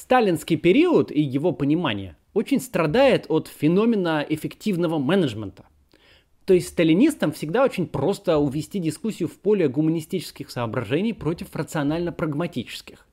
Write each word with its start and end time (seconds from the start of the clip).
Сталинский 0.00 0.56
период 0.56 1.12
и 1.12 1.20
его 1.20 1.52
понимание 1.52 2.16
очень 2.32 2.58
страдает 2.58 3.26
от 3.28 3.48
феномена 3.48 4.24
эффективного 4.26 4.98
менеджмента. 4.98 5.66
То 6.46 6.54
есть 6.54 6.68
сталинистам 6.68 7.32
всегда 7.32 7.62
очень 7.62 7.86
просто 7.86 8.38
увести 8.38 8.78
дискуссию 8.78 9.28
в 9.28 9.38
поле 9.38 9.68
гуманистических 9.68 10.50
соображений 10.50 11.12
против 11.12 11.54
рационально-прагматических. 11.54 13.06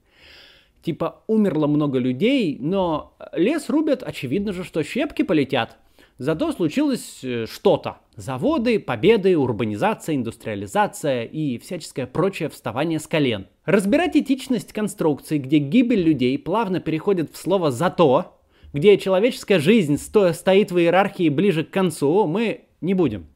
Типа 0.81 1.23
умерло 1.27 1.67
много 1.67 1.99
людей, 1.99 2.55
но 2.57 3.17
лес 3.33 3.67
рубят, 3.67 4.01
очевидно 4.01 4.53
же, 4.53 4.63
что 4.63 4.81
щепки 4.81 5.23
полетят. 5.23 5.77
Зато 6.17 6.51
случилось 6.51 7.19
э, 7.23 7.45
что-то. 7.45 7.99
Заводы, 8.15 8.79
победы, 8.79 9.37
урбанизация, 9.37 10.15
индустриализация 10.15 11.23
и 11.23 11.59
всяческое 11.59 12.07
прочее 12.07 12.49
вставание 12.49 12.99
с 12.99 13.05
колен. 13.05 13.47
Разбирать 13.65 14.17
этичность 14.17 14.73
конструкции, 14.73 15.37
где 15.37 15.59
гибель 15.59 16.01
людей 16.01 16.39
плавно 16.39 16.79
переходит 16.79 17.31
в 17.31 17.37
слово 17.37 17.69
«зато», 17.69 18.39
где 18.73 18.97
человеческая 18.97 19.59
жизнь 19.59 19.97
стоя 19.97 20.33
стоит 20.33 20.71
в 20.71 20.79
иерархии 20.79 21.29
ближе 21.29 21.63
к 21.63 21.69
концу, 21.69 22.25
мы 22.25 22.65
не 22.81 22.95
будем. 22.95 23.27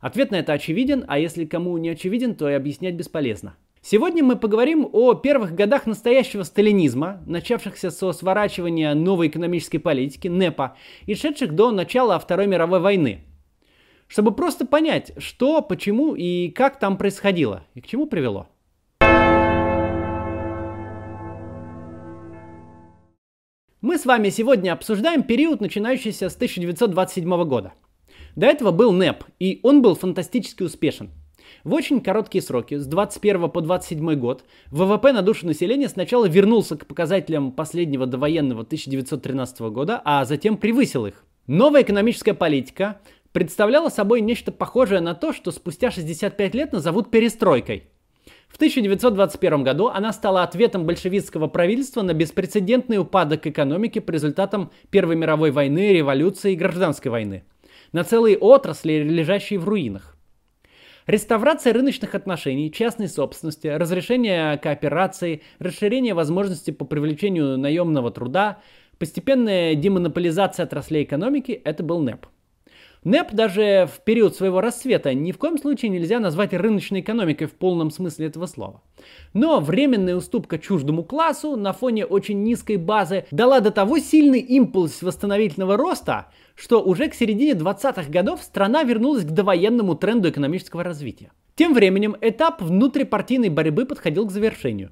Ответ 0.00 0.30
на 0.30 0.36
это 0.36 0.54
очевиден, 0.54 1.04
а 1.08 1.18
если 1.18 1.44
кому 1.44 1.76
не 1.78 1.90
очевиден, 1.90 2.34
то 2.34 2.48
и 2.48 2.54
объяснять 2.54 2.94
бесполезно. 2.94 3.56
Сегодня 3.88 4.24
мы 4.24 4.34
поговорим 4.34 4.88
о 4.92 5.14
первых 5.14 5.54
годах 5.54 5.86
настоящего 5.86 6.42
сталинизма, 6.42 7.22
начавшихся 7.24 7.92
со 7.92 8.10
сворачивания 8.10 8.92
новой 8.94 9.28
экономической 9.28 9.78
политики, 9.78 10.26
НЭПа, 10.26 10.76
и 11.06 11.14
шедших 11.14 11.54
до 11.54 11.70
начала 11.70 12.18
Второй 12.18 12.48
мировой 12.48 12.80
войны. 12.80 13.20
Чтобы 14.08 14.34
просто 14.34 14.66
понять, 14.66 15.12
что, 15.18 15.62
почему 15.62 16.16
и 16.16 16.48
как 16.48 16.80
там 16.80 16.98
происходило, 16.98 17.62
и 17.74 17.80
к 17.80 17.86
чему 17.86 18.08
привело. 18.08 18.48
Мы 23.80 23.98
с 23.98 24.04
вами 24.04 24.30
сегодня 24.30 24.72
обсуждаем 24.72 25.22
период, 25.22 25.60
начинающийся 25.60 26.28
с 26.28 26.34
1927 26.34 27.44
года. 27.44 27.74
До 28.34 28.46
этого 28.46 28.72
был 28.72 28.90
НЭП, 28.90 29.22
и 29.38 29.60
он 29.62 29.80
был 29.80 29.94
фантастически 29.94 30.64
успешен– 30.64 31.12
в 31.64 31.74
очень 31.74 32.00
короткие 32.00 32.42
сроки, 32.42 32.76
с 32.76 32.86
21 32.86 33.50
по 33.50 33.60
27 33.60 34.14
год, 34.14 34.44
ВВП 34.70 35.12
на 35.12 35.22
душу 35.22 35.46
населения 35.46 35.88
сначала 35.88 36.26
вернулся 36.26 36.76
к 36.76 36.86
показателям 36.86 37.52
последнего 37.52 38.06
довоенного 38.06 38.62
1913 38.62 39.60
года, 39.60 40.00
а 40.04 40.24
затем 40.24 40.56
превысил 40.56 41.06
их. 41.06 41.24
Новая 41.46 41.82
экономическая 41.82 42.34
политика 42.34 43.00
представляла 43.32 43.88
собой 43.88 44.20
нечто 44.20 44.50
похожее 44.50 45.00
на 45.00 45.14
то, 45.14 45.32
что 45.32 45.50
спустя 45.50 45.90
65 45.90 46.54
лет 46.54 46.72
назовут 46.72 47.10
перестройкой. 47.10 47.88
В 48.48 48.56
1921 48.56 49.62
году 49.62 49.88
она 49.88 50.12
стала 50.12 50.42
ответом 50.42 50.86
большевистского 50.86 51.46
правительства 51.46 52.02
на 52.02 52.14
беспрецедентный 52.14 52.98
упадок 52.98 53.46
экономики 53.46 53.98
по 53.98 54.10
результатам 54.10 54.70
Первой 54.90 55.16
мировой 55.16 55.50
войны, 55.50 55.92
революции 55.92 56.52
и 56.52 56.56
гражданской 56.56 57.10
войны. 57.10 57.44
На 57.92 58.04
целые 58.04 58.38
отрасли, 58.38 59.02
лежащие 59.02 59.58
в 59.58 59.68
руинах. 59.68 60.15
Реставрация 61.06 61.72
рыночных 61.72 62.16
отношений, 62.16 62.72
частной 62.72 63.08
собственности, 63.08 63.68
разрешение 63.68 64.58
кооперации, 64.58 65.42
расширение 65.60 66.14
возможностей 66.14 66.72
по 66.72 66.84
привлечению 66.84 67.56
наемного 67.56 68.10
труда, 68.10 68.58
постепенная 68.98 69.76
демонополизация 69.76 70.64
отраслей 70.64 71.04
экономики– 71.04 71.52
это 71.64 71.84
был 71.84 72.00
НЭП. 72.00 72.26
НЭП 73.06 73.34
даже 73.34 73.88
в 73.94 74.00
период 74.00 74.34
своего 74.34 74.60
рассвета 74.60 75.14
ни 75.14 75.30
в 75.30 75.38
коем 75.38 75.58
случае 75.58 75.90
нельзя 75.90 76.18
назвать 76.18 76.52
рыночной 76.52 77.02
экономикой 77.02 77.46
в 77.46 77.52
полном 77.52 77.92
смысле 77.92 78.26
этого 78.26 78.46
слова. 78.46 78.82
Но 79.32 79.60
временная 79.60 80.16
уступка 80.16 80.58
чуждому 80.58 81.04
классу 81.04 81.54
на 81.54 81.72
фоне 81.72 82.04
очень 82.04 82.42
низкой 82.42 82.78
базы 82.78 83.24
дала 83.30 83.60
до 83.60 83.70
того 83.70 84.00
сильный 84.00 84.40
импульс 84.40 85.02
восстановительного 85.02 85.76
роста, 85.76 86.32
что 86.56 86.82
уже 86.82 87.06
к 87.06 87.14
середине 87.14 87.52
20-х 87.52 88.10
годов 88.10 88.42
страна 88.42 88.82
вернулась 88.82 89.22
к 89.22 89.30
довоенному 89.30 89.94
тренду 89.94 90.28
экономического 90.28 90.82
развития. 90.82 91.30
Тем 91.54 91.74
временем 91.74 92.16
этап 92.20 92.60
внутрипартийной 92.60 93.50
борьбы 93.50 93.86
подходил 93.86 94.26
к 94.26 94.32
завершению. 94.32 94.90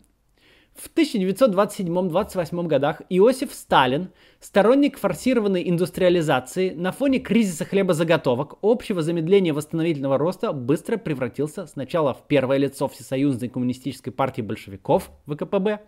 В 0.74 0.90
1927-28 0.92 2.66
годах 2.66 3.02
Иосиф 3.08 3.54
Сталин, 3.54 4.08
сторонник 4.40 4.98
форсированной 4.98 5.68
индустриализации, 5.70 6.70
на 6.70 6.90
фоне 6.90 7.20
кризиса 7.20 7.64
хлебозаготовок, 7.64 8.58
общего 8.60 9.00
замедления 9.00 9.54
восстановительного 9.54 10.18
роста, 10.18 10.52
быстро 10.52 10.96
превратился 10.96 11.68
сначала 11.68 12.12
в 12.12 12.26
первое 12.26 12.56
лицо 12.58 12.88
Всесоюзной 12.88 13.50
коммунистической 13.50 14.12
партии 14.12 14.42
большевиков, 14.42 15.12
ВКПБ, 15.26 15.80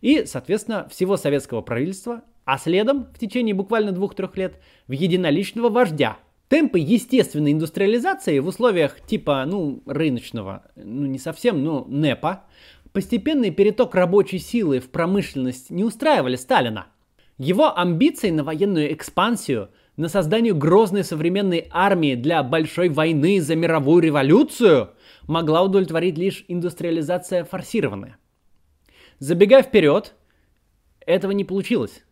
и, 0.00 0.24
соответственно, 0.26 0.88
всего 0.88 1.16
советского 1.16 1.60
правительства, 1.60 2.22
а 2.44 2.58
следом, 2.58 3.06
в 3.14 3.20
течение 3.20 3.54
буквально 3.54 3.92
двух-трех 3.92 4.36
лет, 4.36 4.60
в 4.88 4.92
единоличного 4.92 5.68
вождя. 5.68 6.18
Темпы 6.48 6.78
естественной 6.78 7.52
индустриализации 7.52 8.38
в 8.38 8.46
условиях 8.46 9.00
типа, 9.00 9.44
ну, 9.46 9.82
рыночного, 9.84 10.70
ну, 10.76 11.06
не 11.06 11.18
совсем, 11.18 11.64
но 11.64 11.84
НЭПа, 11.88 12.44
постепенный 12.96 13.50
переток 13.50 13.94
рабочей 13.94 14.38
силы 14.38 14.80
в 14.80 14.88
промышленность 14.88 15.68
не 15.68 15.84
устраивали 15.84 16.34
Сталина. 16.34 16.86
Его 17.36 17.78
амбиции 17.78 18.30
на 18.30 18.42
военную 18.42 18.90
экспансию, 18.94 19.68
на 19.98 20.08
создание 20.08 20.54
грозной 20.54 21.04
современной 21.04 21.66
армии 21.70 22.14
для 22.14 22.42
большой 22.42 22.88
войны 22.88 23.42
за 23.42 23.54
мировую 23.54 24.02
революцию 24.02 24.92
могла 25.28 25.62
удовлетворить 25.62 26.16
лишь 26.16 26.46
индустриализация 26.48 27.44
форсированная. 27.44 28.16
Забегая 29.18 29.62
вперед, 29.62 30.14
этого 31.04 31.32
не 31.32 31.44
получилось. 31.44 32.02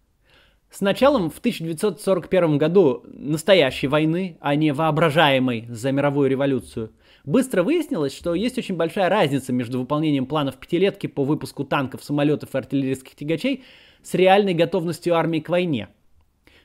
С 0.71 0.83
началом 0.83 1.31
в 1.31 1.39
1941 1.39 2.59
году 2.59 3.05
настоящей 3.07 3.87
войны, 3.87 4.37
а 4.39 4.55
не 4.55 4.75
воображаемой 4.75 5.67
за 5.71 5.93
мировую 5.93 6.29
революцию, 6.29 6.93
быстро 7.25 7.63
выяснилось, 7.63 8.15
что 8.15 8.35
есть 8.35 8.59
очень 8.59 8.77
большая 8.77 9.09
разница 9.09 9.53
между 9.53 9.81
выполнением 9.81 10.27
планов 10.27 10.57
пятилетки 10.57 11.07
по 11.07 11.25
выпуску 11.25 11.65
танков, 11.65 12.05
самолетов 12.05 12.55
и 12.55 12.59
артиллерийских 12.59 13.15
тягачей 13.15 13.65
с 14.03 14.15
реальной 14.15 14.55
готовностью 14.55 15.15
армии 15.15 15.41
к 15.41 15.49
войне. 15.49 15.89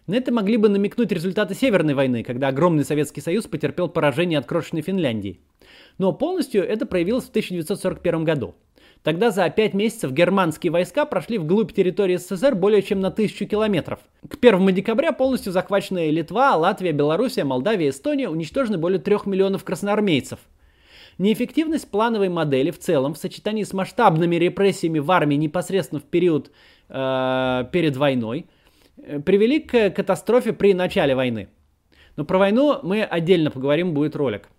На 0.07 0.15
это 0.15 0.31
могли 0.31 0.57
бы 0.57 0.69
намекнуть 0.69 1.11
результаты 1.11 1.53
Северной 1.53 1.93
войны, 1.93 2.23
когда 2.23 2.47
огромный 2.47 2.83
Советский 2.83 3.21
Союз 3.21 3.45
потерпел 3.45 3.87
поражение 3.87 4.39
от 4.39 4.45
крошечной 4.45 4.81
Финляндии. 4.81 5.39
Но 5.97 6.13
полностью 6.13 6.63
это 6.63 6.85
проявилось 6.85 7.25
в 7.25 7.29
1941 7.29 8.23
году– 8.23 8.55
Тогда 9.03 9.31
за 9.31 9.49
5 9.49 9.73
месяцев 9.73 10.11
германские 10.11 10.71
войска 10.71 11.05
прошли 11.05 11.37
вглубь 11.37 11.71
территории 11.73 12.17
СССР 12.17 12.55
более 12.55 12.81
чем 12.81 12.99
на 12.99 13.11
тысячу 13.11 13.45
километров. 13.45 13.99
К 14.27 14.35
1 14.35 14.67
декабря 14.75 15.13
полностью 15.13 15.53
захвачены 15.53 16.09
Литва, 16.09 16.55
Латвия, 16.57 16.91
Белоруссия, 16.91 17.45
Молдавия, 17.45 17.89
Эстония, 17.89 18.29
уничтожены 18.29 18.77
более 18.77 18.99
3 18.99 19.19
миллионов 19.25 19.63
красноармейцев. 19.63 20.39
Неэффективность 21.17 21.89
плановой 21.89 22.29
модели 22.29 22.71
в 22.71 22.79
целом 22.79 23.13
в 23.13 23.17
сочетании 23.17 23.63
с 23.63 23.73
масштабными 23.73 24.35
репрессиями 24.35 24.99
в 24.99 25.11
армии 25.11 25.35
непосредственно 25.35 25.99
в 25.99 26.05
период 26.05 26.51
э, 26.89 27.65
перед 27.71 27.97
войной 27.97 28.47
э, 28.97 29.19
привели 29.19 29.59
к 29.59 29.91
катастрофе 29.91 30.53
при 30.53 30.73
начале 30.73 31.15
войны. 31.15 31.49
Но 32.15 32.25
про 32.25 32.37
войну 32.37 32.79
мы 32.83 33.03
отдельно 33.03 33.51
поговорим, 33.51 33.93
будет 33.93 34.15
ролик. 34.15 34.49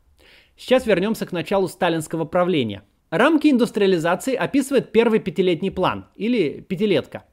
Сейчас 0.56 0.86
вернемся 0.86 1.24
к 1.24 1.32
началу 1.32 1.68
сталинского 1.68 2.26
правления. 2.26 2.82
Рамки 3.10 3.48
индустриализации 3.48 4.36
описывает 4.36 4.92
первый 4.92 5.18
пятилетний 5.18 5.72
план, 5.72 6.06
или 6.14 6.60
пятилетка. 6.60 7.24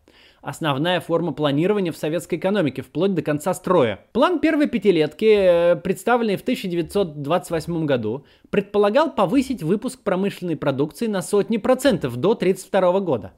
Основная 0.42 1.00
форма 1.02 1.34
планирования 1.34 1.92
в 1.92 1.98
советской 1.98 2.36
экономике, 2.40 2.82
вплоть 2.82 3.14
до 3.14 3.22
конца 3.22 3.54
строя. 3.54 4.00
План 4.12 4.40
первой 4.40 4.68
пятилетки, 4.68 5.26
э, 5.26 5.76
представленный 5.76 6.36
в 6.36 6.42
1928 6.42 7.86
году, 7.86 8.26
предполагал 8.50 9.14
повысить 9.14 9.62
выпуск 9.62 10.02
промышленной 10.02 10.56
продукции 10.56 11.06
на 11.06 11.22
сотни 11.22 11.58
процентов 11.58 12.16
до 12.16 12.34
1932 12.34 13.00
года. 13.02 13.34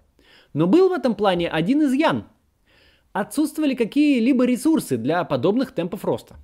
Но 0.53 0.65
был 0.65 0.89
в 0.89 0.93
этом 0.93 1.15
плане 1.15 1.49
один 1.49 1.83
изъян. 1.83 2.23
Отсутствовали 3.11 3.75
какие-либо 3.75 4.45
ресурсы 4.45 4.95
для 4.95 5.25
подобных 5.25 5.73
темпов 5.73 6.05
роста. 6.05 6.37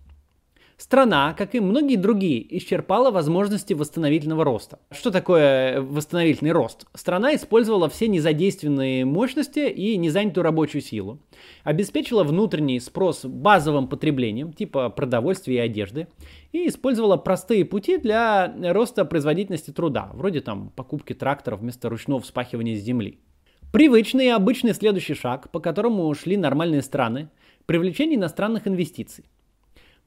Страна, 0.77 1.33
как 1.33 1.56
и 1.56 1.62
многие 1.62 1.95
другие, 1.95 2.57
исчерпала 2.57 3.10
возможности 3.10 3.74
восстановительного 3.74 4.44
роста. 4.44 4.80
Что 4.92 5.10
такое 5.10 5.80
восстановительный 5.80 6.51
рост? 6.51 6.86
Страна 6.94 7.33
использовала 7.33 7.88
все 7.88 8.10
незадействованные 8.10 9.06
мощности 9.06 9.69
и 9.69 9.95
незанятую 9.95 10.44
рабочую 10.44 10.81
силу, 10.81 11.19
обеспечила 11.63 12.25
внутренний 12.25 12.81
спрос 12.81 13.24
базовым 13.24 13.88
потреблением, 13.88 14.51
типа 14.51 14.89
продовольствия 14.89 15.56
и 15.56 15.60
одежды, 15.60 16.07
и 16.51 16.68
использовала 16.68 17.16
простые 17.16 17.63
пути 17.63 17.98
для 17.98 18.54
роста 18.74 19.06
производительности 19.06 19.72
труда, 19.72 20.12
вроде 20.13 20.42
там 20.42 20.72
покупки 20.75 21.13
тракторов 21.13 21.62
вместо 21.62 21.88
ручного 21.88 22.19
вспахивания 22.19 22.75
земли. 22.75 23.19
Привычный 23.72 24.25
и 24.25 24.30
обычный 24.30 24.74
следующий 24.74 25.13
шаг, 25.13 25.51
по 25.51 25.62
которому 25.62 26.13
шли 26.16 26.36
нормальные 26.36 26.81
страны, 26.81 27.30
привлечение 27.66 28.18
иностранных 28.18 28.68
инвестиций. 28.68 29.24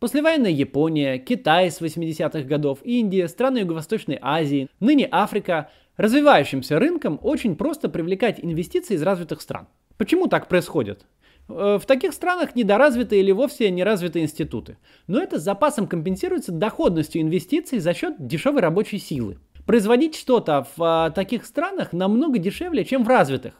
Послевоенная 0.00 0.52
Япония, 0.52 1.18
Китай 1.18 1.72
с 1.72 1.80
80-х 1.80 2.42
годов, 2.42 2.78
Индия, 2.84 3.26
страны 3.26 3.58
Юго-Восточной 3.58 4.18
Азии, 4.22 4.68
ныне 4.78 5.08
Африка. 5.10 5.70
Развивающимся 5.96 6.78
рынкам 6.78 7.18
очень 7.20 7.56
просто 7.56 7.88
привлекать 7.88 8.38
инвестиции 8.40 8.94
из 8.94 9.02
развитых 9.02 9.40
стран. 9.40 9.66
Почему 9.96 10.28
так 10.28 10.46
происходит? 10.46 11.04
Э, 11.48 11.78
в 11.82 11.86
таких 11.86 12.12
странах 12.12 12.54
недоразвиты 12.54 13.18
или 13.18 13.32
вовсе 13.32 13.68
неразвиты 13.72 14.20
институты. 14.20 14.78
Но 15.08 15.20
это 15.20 15.40
с 15.40 15.42
запасом 15.42 15.88
компенсируется 15.88 16.52
доходностью 16.52 17.20
инвестиций 17.20 17.80
за 17.80 17.92
счет 17.92 18.24
дешевой 18.24 18.60
рабочей 18.60 18.98
силы. 18.98 19.38
Производить 19.66 20.14
что-то 20.14 20.68
в 20.76 20.82
а, 20.82 21.10
таких 21.10 21.44
странах 21.44 21.92
намного 21.92 22.38
дешевле, 22.38 22.84
чем 22.84 23.02
в 23.02 23.08
развитых. 23.08 23.54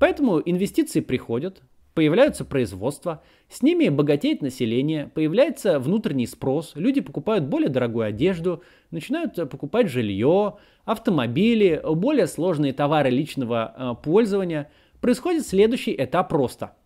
Поэтому 0.00 0.42
инвестиции 0.44 1.00
приходят, 1.00 1.62
появляются 1.98 2.44
производства, 2.44 3.24
с 3.48 3.60
ними 3.60 3.88
богатеет 3.88 4.40
население, 4.40 5.10
появляется 5.12 5.80
внутренний 5.80 6.28
спрос, 6.28 6.70
люди 6.76 7.00
покупают 7.00 7.46
более 7.46 7.70
дорогую 7.70 8.06
одежду, 8.06 8.62
начинают 8.92 9.34
покупать 9.50 9.88
жилье, 9.88 10.58
автомобили, 10.84 11.82
более 11.84 12.28
сложные 12.28 12.72
товары 12.72 13.10
личного 13.10 13.74
э, 13.76 14.04
пользования. 14.04 14.70
Происходит 15.00 15.44
следующий 15.44 15.92
этап 15.92 16.32
роста. 16.32 16.76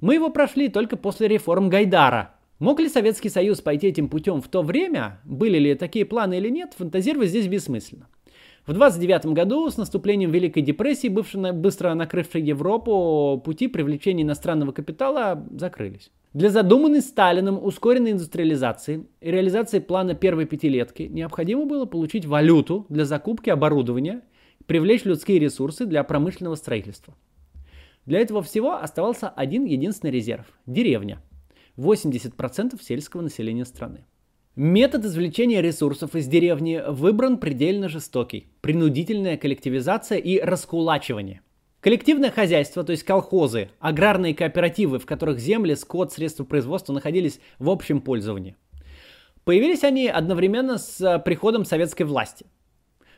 Мы 0.00 0.14
его 0.14 0.28
прошли 0.28 0.68
только 0.68 0.96
после 0.96 1.28
реформ 1.28 1.68
Гайдара. 1.68 2.34
Мог 2.58 2.80
ли 2.80 2.88
Советский 2.88 3.28
Союз 3.28 3.60
пойти 3.60 3.86
этим 3.86 4.08
путем 4.08 4.42
в 4.42 4.48
то 4.48 4.62
время? 4.62 5.20
Были 5.22 5.58
ли 5.58 5.76
такие 5.76 6.04
планы 6.04 6.38
или 6.38 6.48
нет? 6.48 6.74
Фантазировать 6.76 7.28
здесь 7.28 7.46
бессмысленно. 7.46 8.08
В 8.64 8.72
29 8.74 9.26
году, 9.26 9.68
с 9.68 9.76
наступлением 9.76 10.30
Великой 10.30 10.62
депрессии, 10.62 11.08
быстро 11.08 11.94
накрывшей 11.94 12.42
Европу, 12.42 13.42
пути 13.44 13.66
привлечения 13.66 14.22
иностранного 14.22 14.70
капитала 14.70 15.44
закрылись. 15.50 16.12
Для 16.32 16.48
задуманной 16.48 17.00
Сталином 17.00 17.58
ускоренной 17.62 18.12
индустриализации 18.12 19.04
и 19.20 19.30
реализации 19.32 19.80
плана 19.80 20.14
первой 20.14 20.46
пятилетки 20.46 21.02
необходимо 21.02 21.66
было 21.66 21.86
получить 21.86 22.24
валюту 22.24 22.86
для 22.88 23.04
закупки 23.04 23.50
оборудования, 23.50 24.22
привлечь 24.66 25.04
людские 25.04 25.40
ресурсы 25.40 25.84
для 25.84 26.04
промышленного 26.04 26.54
строительства. 26.54 27.14
Для 28.06 28.20
этого 28.20 28.42
всего 28.42 28.74
оставался 28.74 29.28
один 29.28 29.64
единственный 29.64 30.12
резерв– 30.12 30.46
деревня. 30.66 31.20
80% 31.76 32.80
сельского 32.80 33.22
населения 33.22 33.64
страны. 33.64 34.04
Метод 34.54 35.06
извлечения 35.06 35.62
ресурсов 35.62 36.14
из 36.14 36.26
деревни 36.26 36.82
выбран 36.86 37.38
предельно 37.38 37.88
жестокий. 37.88 38.48
Принудительная 38.60 39.38
коллективизация 39.38 40.18
и 40.18 40.38
раскулачивание. 40.38 41.40
Коллективное 41.80 42.30
хозяйство, 42.30 42.84
то 42.84 42.92
есть 42.92 43.02
колхозы, 43.02 43.70
аграрные 43.80 44.34
кооперативы, 44.34 44.98
в 44.98 45.06
которых 45.06 45.38
земли, 45.38 45.74
скот, 45.74 46.12
средства 46.12 46.44
производства 46.44 46.92
находились 46.92 47.40
в 47.58 47.70
общем 47.70 48.02
пользовании. 48.02 48.56
Появились 49.44 49.84
они 49.84 50.06
одновременно 50.06 50.76
с 50.76 51.18
приходом 51.24 51.64
советской 51.64 52.02
власти. 52.02 52.44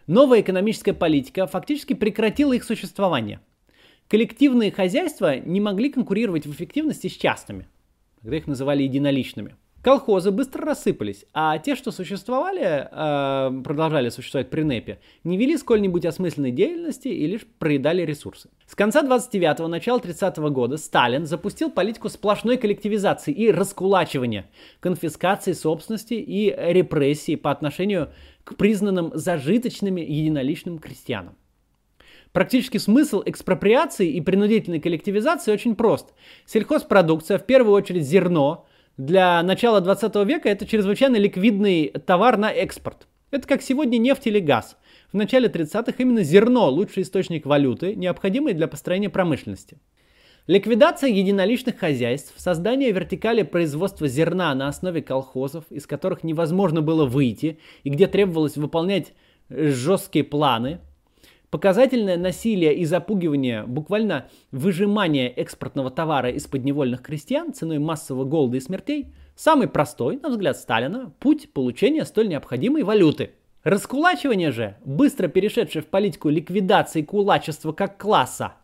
Новая 0.06 0.40
экономическая 0.40 0.92
политика 0.92 1.46
фактически 1.48 1.94
прекратила 1.94 2.52
их 2.52 2.62
существование– 2.62 3.40
коллективные 4.08 4.70
хозяйства 4.70 5.38
не 5.38 5.60
могли 5.60 5.90
конкурировать 5.90 6.46
в 6.46 6.52
эффективности 6.52 7.08
с 7.08 7.16
частными. 7.16 7.66
Тогда 8.20 8.36
их 8.36 8.46
называли 8.46 8.82
единоличными. 8.82 9.56
Колхозы 9.84 10.30
быстро 10.30 10.64
рассыпались, 10.64 11.26
а 11.34 11.58
те, 11.58 11.76
что 11.76 11.90
существовали, 11.90 12.88
э, 12.90 13.62
продолжали 13.62 14.08
существовать 14.08 14.48
при 14.48 14.62
НЭПе, 14.62 14.98
не 15.24 15.36
вели 15.36 15.58
сколь-нибудь 15.58 16.06
осмысленной 16.06 16.52
деятельности 16.52 17.08
и 17.08 17.26
лишь 17.26 17.42
проедали 17.58 18.00
ресурсы. 18.00 18.48
С 18.66 18.74
конца 18.74 19.02
29-го, 19.02 19.68
начала 19.68 19.98
30-го 19.98 20.48
года 20.48 20.78
Сталин 20.78 21.26
запустил 21.26 21.70
политику 21.70 22.08
сплошной 22.08 22.56
коллективизации 22.56 23.34
и 23.34 23.50
раскулачивания, 23.50 24.46
конфискации 24.80 25.52
собственности 25.52 26.14
и 26.14 26.46
репрессии 26.56 27.34
по 27.34 27.50
отношению 27.50 28.08
к 28.44 28.56
признанным 28.56 29.10
зажиточными 29.12 30.00
единоличным 30.00 30.78
крестьянам. 30.78 31.36
Практически 32.32 32.78
смысл 32.78 33.22
экспроприации 33.26 34.08
и 34.10 34.22
принудительной 34.22 34.80
коллективизации 34.80 35.52
очень 35.52 35.76
прост. 35.76 36.14
Сельхозпродукция, 36.46 37.36
в 37.36 37.44
первую 37.44 37.74
очередь 37.74 38.06
зерно, 38.06 38.66
для 38.96 39.42
начала 39.42 39.80
20 39.80 40.14
века 40.26 40.48
это 40.48 40.66
чрезвычайно 40.66 41.16
ликвидный 41.16 41.88
товар 42.06 42.36
на 42.36 42.52
экспорт. 42.52 43.08
Это 43.30 43.48
как 43.48 43.62
сегодня 43.62 43.98
нефть 43.98 44.28
или 44.28 44.38
газ. 44.38 44.76
В 45.12 45.16
начале 45.16 45.48
30-х 45.48 45.94
именно 45.98 46.22
зерно– 46.22 46.68
лучший 46.70 47.02
источник 47.02 47.46
валюты, 47.46 47.96
необходимый 47.96 48.54
для 48.54 48.68
построения 48.68 49.10
промышленности. 49.10 49.78
Ликвидация 50.46 51.10
единоличных 51.10 51.78
хозяйств, 51.78 52.34
создание 52.36 52.92
вертикали 52.92 53.42
производства 53.42 54.06
зерна 54.06 54.54
на 54.54 54.68
основе 54.68 55.02
колхозов, 55.02 55.64
из 55.70 55.86
которых 55.86 56.22
невозможно 56.22 56.80
было 56.82 57.06
выйти 57.06 57.58
и 57.82 57.88
где 57.88 58.06
требовалось 58.06 58.56
выполнять 58.56 59.12
жесткие 59.48 60.24
планы– 60.24 60.80
Показательное 61.54 62.16
насилие 62.16 62.74
и 62.74 62.84
запугивание, 62.84 63.62
буквально 63.62 64.26
выжимание 64.50 65.28
экспортного 65.28 65.88
товара 65.88 66.28
из 66.30 66.48
подневольных 66.48 67.00
крестьян 67.00 67.54
ценой 67.54 67.78
массового 67.78 68.24
голода 68.24 68.56
и 68.56 68.60
смертей– 68.60 69.12
самый 69.36 69.68
простой, 69.68 70.18
на 70.20 70.30
взгляд 70.30 70.56
Сталина, 70.56 71.12
путь 71.20 71.52
получения 71.52 72.04
столь 72.06 72.30
необходимой 72.30 72.82
валюты. 72.82 73.34
Раскулачивание 73.62 74.50
же, 74.50 74.78
быстро 74.84 75.28
перешедшее 75.28 75.82
в 75.82 75.86
политику 75.86 76.28
ликвидации 76.28 77.02
кулачества 77.02 77.70
как 77.70 77.98
класса, 77.98 78.54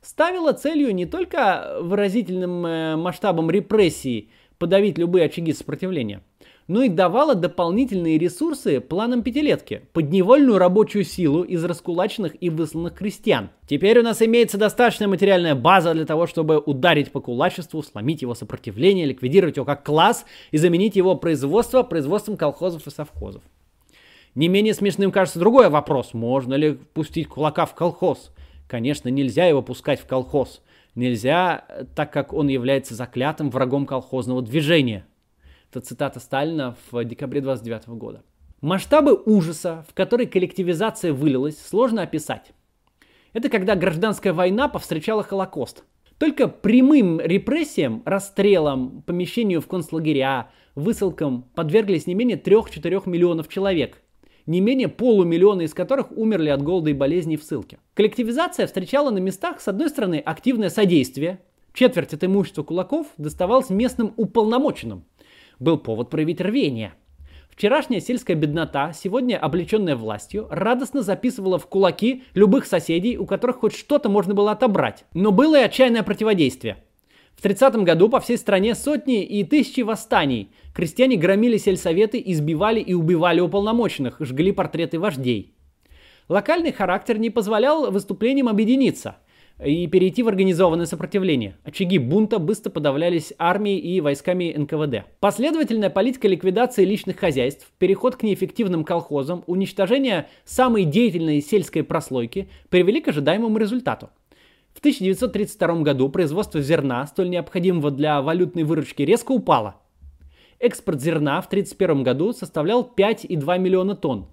ставило 0.00 0.52
целью 0.52 0.92
не 0.92 1.06
только 1.06 1.76
выразительным 1.80 2.66
э, 2.66 2.96
масштабом 2.96 3.52
репрессий 3.52 4.32
подавить 4.58 4.98
любые 4.98 5.26
очаги 5.26 5.52
сопротивления– 5.52 6.24
но 6.68 6.82
и 6.82 6.88
давала 6.88 7.34
дополнительные 7.34 8.18
ресурсы 8.18 8.80
планам 8.80 9.22
пятилетки, 9.22 9.82
подневольную 9.92 10.58
рабочую 10.58 11.04
силу 11.04 11.42
из 11.42 11.64
раскулаченных 11.64 12.34
и 12.40 12.50
высланных 12.50 12.94
крестьян. 12.94 13.50
Теперь 13.66 13.98
у 13.98 14.02
нас 14.02 14.22
имеется 14.22 14.58
достаточная 14.58 15.08
материальная 15.08 15.54
база 15.54 15.94
для 15.94 16.06
того, 16.06 16.26
чтобы 16.26 16.58
ударить 16.58 17.12
по 17.12 17.20
кулачеству, 17.20 17.82
сломить 17.82 18.22
его 18.22 18.34
сопротивление, 18.34 19.06
ликвидировать 19.06 19.56
его 19.56 19.66
как 19.66 19.84
класс 19.84 20.24
и 20.50 20.56
заменить 20.56 20.96
его 20.96 21.16
производство 21.16 21.82
производством 21.82 22.36
колхозов 22.36 22.86
и 22.86 22.90
совхозов. 22.90 23.42
Не 24.34 24.48
менее 24.48 24.72
смешным 24.72 25.12
кажется 25.12 25.38
другой 25.38 25.68
вопрос. 25.68 26.14
Можно 26.14 26.54
ли 26.54 26.78
пустить 26.94 27.28
кулака 27.28 27.66
в 27.66 27.74
колхоз? 27.74 28.32
Конечно, 28.66 29.10
нельзя 29.10 29.44
его 29.46 29.60
пускать 29.60 30.00
в 30.00 30.06
колхоз. 30.06 30.62
Нельзя, 30.94 31.64
так 31.94 32.12
как 32.12 32.32
он 32.32 32.48
является 32.48 32.94
заклятым 32.94 33.50
врагом 33.50 33.84
колхозного 33.86 34.40
движения. 34.40 35.04
Это 35.72 35.80
цитата 35.80 36.20
Сталина 36.20 36.76
в 36.90 37.02
декабре 37.02 37.40
29 37.40 37.88
года. 37.88 38.22
Масштабы 38.60 39.18
ужаса, 39.24 39.86
в 39.88 39.94
который 39.94 40.26
коллективизация 40.26 41.14
вылилась, 41.14 41.58
сложно 41.58 42.02
описать. 42.02 42.52
Это 43.32 43.48
когда 43.48 43.74
гражданская 43.74 44.34
война 44.34 44.68
повстречала 44.68 45.22
Холокост. 45.22 45.84
Только 46.18 46.46
прямым 46.46 47.20
репрессиям, 47.20 48.02
расстрелам, 48.04 49.00
помещению 49.06 49.62
в 49.62 49.66
концлагеря, 49.66 50.50
высылкам 50.74 51.44
подверглись 51.54 52.06
не 52.06 52.14
менее 52.14 52.36
3-4 52.36 53.08
миллионов 53.08 53.48
человек. 53.48 54.02
Не 54.44 54.60
менее 54.60 54.88
полумиллиона 54.88 55.62
из 55.62 55.72
которых 55.72 56.12
умерли 56.12 56.50
от 56.50 56.60
голода 56.60 56.90
и 56.90 56.92
болезней 56.92 57.38
в 57.38 57.44
ссылке. 57.44 57.78
Коллективизация 57.94 58.66
встречала 58.66 59.08
на 59.08 59.20
местах, 59.20 59.58
с 59.62 59.68
одной 59.68 59.88
стороны, 59.88 60.16
активное 60.16 60.68
содействие. 60.68 61.38
Четверть 61.72 62.12
от 62.12 62.22
имущества 62.24 62.62
кулаков 62.62 63.06
доставалось 63.16 63.70
местным 63.70 64.12
уполномоченным 64.18 65.06
был 65.62 65.78
повод 65.78 66.10
проявить 66.10 66.40
рвение. 66.40 66.94
Вчерашняя 67.48 68.00
сельская 68.00 68.34
беднота, 68.34 68.92
сегодня 68.92 69.38
облеченная 69.38 69.94
властью, 69.94 70.48
радостно 70.50 71.02
записывала 71.02 71.58
в 71.58 71.66
кулаки 71.66 72.24
любых 72.34 72.66
соседей, 72.66 73.16
у 73.16 73.26
которых 73.26 73.58
хоть 73.58 73.76
что-то 73.76 74.08
можно 74.08 74.34
было 74.34 74.52
отобрать. 74.52 75.04
Но 75.14 75.30
было 75.30 75.60
и 75.60 75.64
отчаянное 75.64 76.02
противодействие. 76.02 76.78
В 77.36 77.42
30 77.42 77.76
году 77.76 78.08
по 78.08 78.20
всей 78.20 78.38
стране 78.38 78.74
сотни 78.74 79.22
и 79.22 79.44
тысячи 79.44 79.82
восстаний. 79.82 80.50
Крестьяне 80.74 81.16
громили 81.16 81.58
сельсоветы, 81.58 82.22
избивали 82.24 82.80
и 82.80 82.94
убивали 82.94 83.40
уполномоченных, 83.40 84.16
жгли 84.20 84.52
портреты 84.52 84.98
вождей. 84.98 85.54
Локальный 86.28 86.72
характер 86.72 87.18
не 87.18 87.30
позволял 87.30 87.90
выступлениям 87.90 88.48
объединиться– 88.48 89.16
и 89.64 89.86
перейти 89.86 90.22
в 90.22 90.28
организованное 90.28 90.86
сопротивление. 90.86 91.56
Очаги 91.64 91.98
бунта 91.98 92.38
быстро 92.38 92.70
подавлялись 92.70 93.32
армией 93.38 93.78
и 93.78 94.00
войсками 94.00 94.54
НКВД. 94.56 95.06
Последовательная 95.20 95.90
политика 95.90 96.28
ликвидации 96.28 96.84
личных 96.84 97.18
хозяйств, 97.18 97.70
переход 97.78 98.16
к 98.16 98.22
неэффективным 98.22 98.84
колхозам, 98.84 99.44
уничтожение 99.46 100.28
самой 100.44 100.84
деятельной 100.84 101.40
сельской 101.40 101.82
прослойки 101.82 102.48
привели 102.68 103.00
к 103.00 103.08
ожидаемому 103.08 103.58
результату. 103.58 104.10
В 104.74 104.78
1932 104.78 105.82
году 105.82 106.08
производство 106.08 106.60
зерна, 106.60 107.06
столь 107.06 107.30
необходимого 107.30 107.90
для 107.90 108.22
валютной 108.22 108.64
выручки, 108.64 109.02
резко 109.02 109.32
упало. 109.32 109.76
Экспорт 110.58 111.00
зерна 111.00 111.40
в 111.40 111.46
1931 111.46 112.02
году 112.02 112.32
составлял 112.32 112.90
5,2 112.96 113.58
миллиона 113.58 113.94
тонн, 113.94 114.28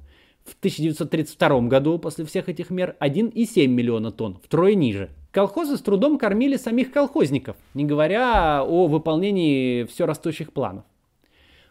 в 0.46 0.56
1932 0.60 1.62
году, 1.62 2.00
после 2.00 2.26
всех 2.26 2.50
этих 2.50 2.70
мер, 2.70 2.96
1,7 3.00 3.68
миллиона 3.68 4.12
тонн, 4.12 4.40
втрое 4.44 4.74
ниже. 4.74 5.10
Колхозы 5.32 5.78
с 5.78 5.82
трудом 5.82 6.18
кормили 6.18 6.58
самих 6.58 6.92
колхозников, 6.92 7.56
не 7.76 7.86
говоря 7.86 8.64
о 8.64 8.88
выполнении 8.88 9.84
все 9.84 10.08
растущих 10.08 10.52
планов. 10.52 10.86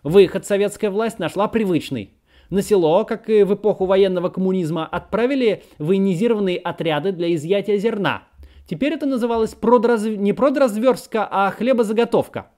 Выход 0.04 0.46
советская 0.46 0.92
власть 0.92 1.18
нашла 1.18 1.48
привычный. 1.48 2.10
На 2.50 2.62
село, 2.62 3.04
как 3.04 3.28
и 3.28 3.42
в 3.42 3.54
эпоху 3.54 3.84
военного 3.84 4.28
коммунизма, 4.28 4.86
отправили 4.86 5.64
военизированные 5.78 6.56
отряды 6.56 7.10
для 7.10 7.34
изъятия 7.34 7.78
зерна. 7.78 8.22
Теперь 8.66 8.92
это 8.92 9.06
называлось 9.06 9.54
продраз... 9.54 10.04
не 10.04 10.32
продразверстка, 10.32 11.26
а 11.28 11.50
хлебозаготовка. 11.50 12.50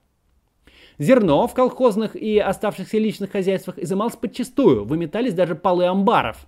Зерно 0.99 1.47
в 1.49 1.54
колхозных 1.54 2.14
и 2.14 2.38
оставшихся 2.38 2.99
личных 2.99 3.33
хозяйствах 3.33 3.78
изымалось 3.78 4.16
подчистую, 4.16 4.85
выметались 4.85 5.33
даже 5.33 5.54
полы 5.54 5.87
амбаров. 5.87 6.47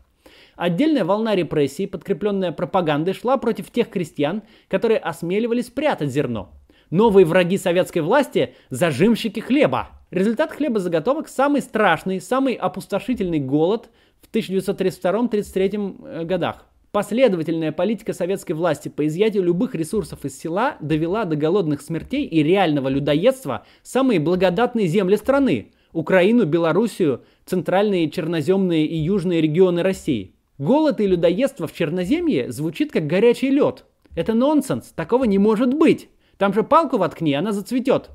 Отдельная 0.62 1.04
волна 1.04 1.34
репрессий, 1.34 1.88
подкрепленная 1.88 2.52
пропагандой, 2.52 3.14
шла 3.14 3.36
против 3.36 3.72
тех 3.72 3.90
крестьян, 3.90 4.44
которые 4.68 5.00
осмеливались 5.00 5.70
прятать 5.70 6.10
зерно. 6.10 6.52
Новые 6.88 7.26
враги 7.26 7.58
советской 7.58 7.98
власти– 7.98 8.54
зажимщики 8.70 9.40
хлеба. 9.40 9.88
Результат 10.12 10.52
хлебозаготовок– 10.52 11.26
самый 11.28 11.62
страшный, 11.62 12.20
самый 12.20 12.54
опустошительный 12.54 13.40
голод 13.40 13.90
в 14.20 14.32
1932-1933 14.32 15.96
э, 16.06 16.24
годах. 16.26 16.64
Последовательная 16.92 17.72
политика 17.72 18.12
советской 18.12 18.52
власти 18.52 18.88
по 18.88 19.04
изъятию 19.08 19.42
любых 19.42 19.74
ресурсов 19.74 20.24
из 20.24 20.38
села 20.38 20.76
довела 20.80 21.24
до 21.24 21.34
голодных 21.34 21.80
смертей 21.80 22.24
и 22.24 22.40
реального 22.40 22.86
людоедства 22.86 23.66
самые 23.82 24.20
благодатные 24.20 24.86
земли 24.86 25.16
страны– 25.16 25.72
Украину, 25.92 26.46
Белоруссию, 26.46 27.24
центральные 27.46 28.10
черноземные 28.10 28.86
и 28.86 28.96
южные 28.96 29.40
регионы 29.40 29.82
России. 29.82 30.31
Голод 30.62 31.00
и 31.00 31.08
людоедство 31.08 31.66
в 31.66 31.72
Черноземье 31.72 32.52
звучит 32.52 32.92
как 32.92 33.08
горячий 33.08 33.50
лед. 33.50 33.84
Это 34.14 34.32
нонсенс, 34.32 34.92
такого 34.92 35.24
не 35.24 35.36
может 35.36 35.74
быть. 35.74 36.08
Там 36.38 36.54
же 36.54 36.62
палку 36.62 36.98
воткни, 36.98 37.34
она 37.34 37.50
зацветет. 37.50 38.10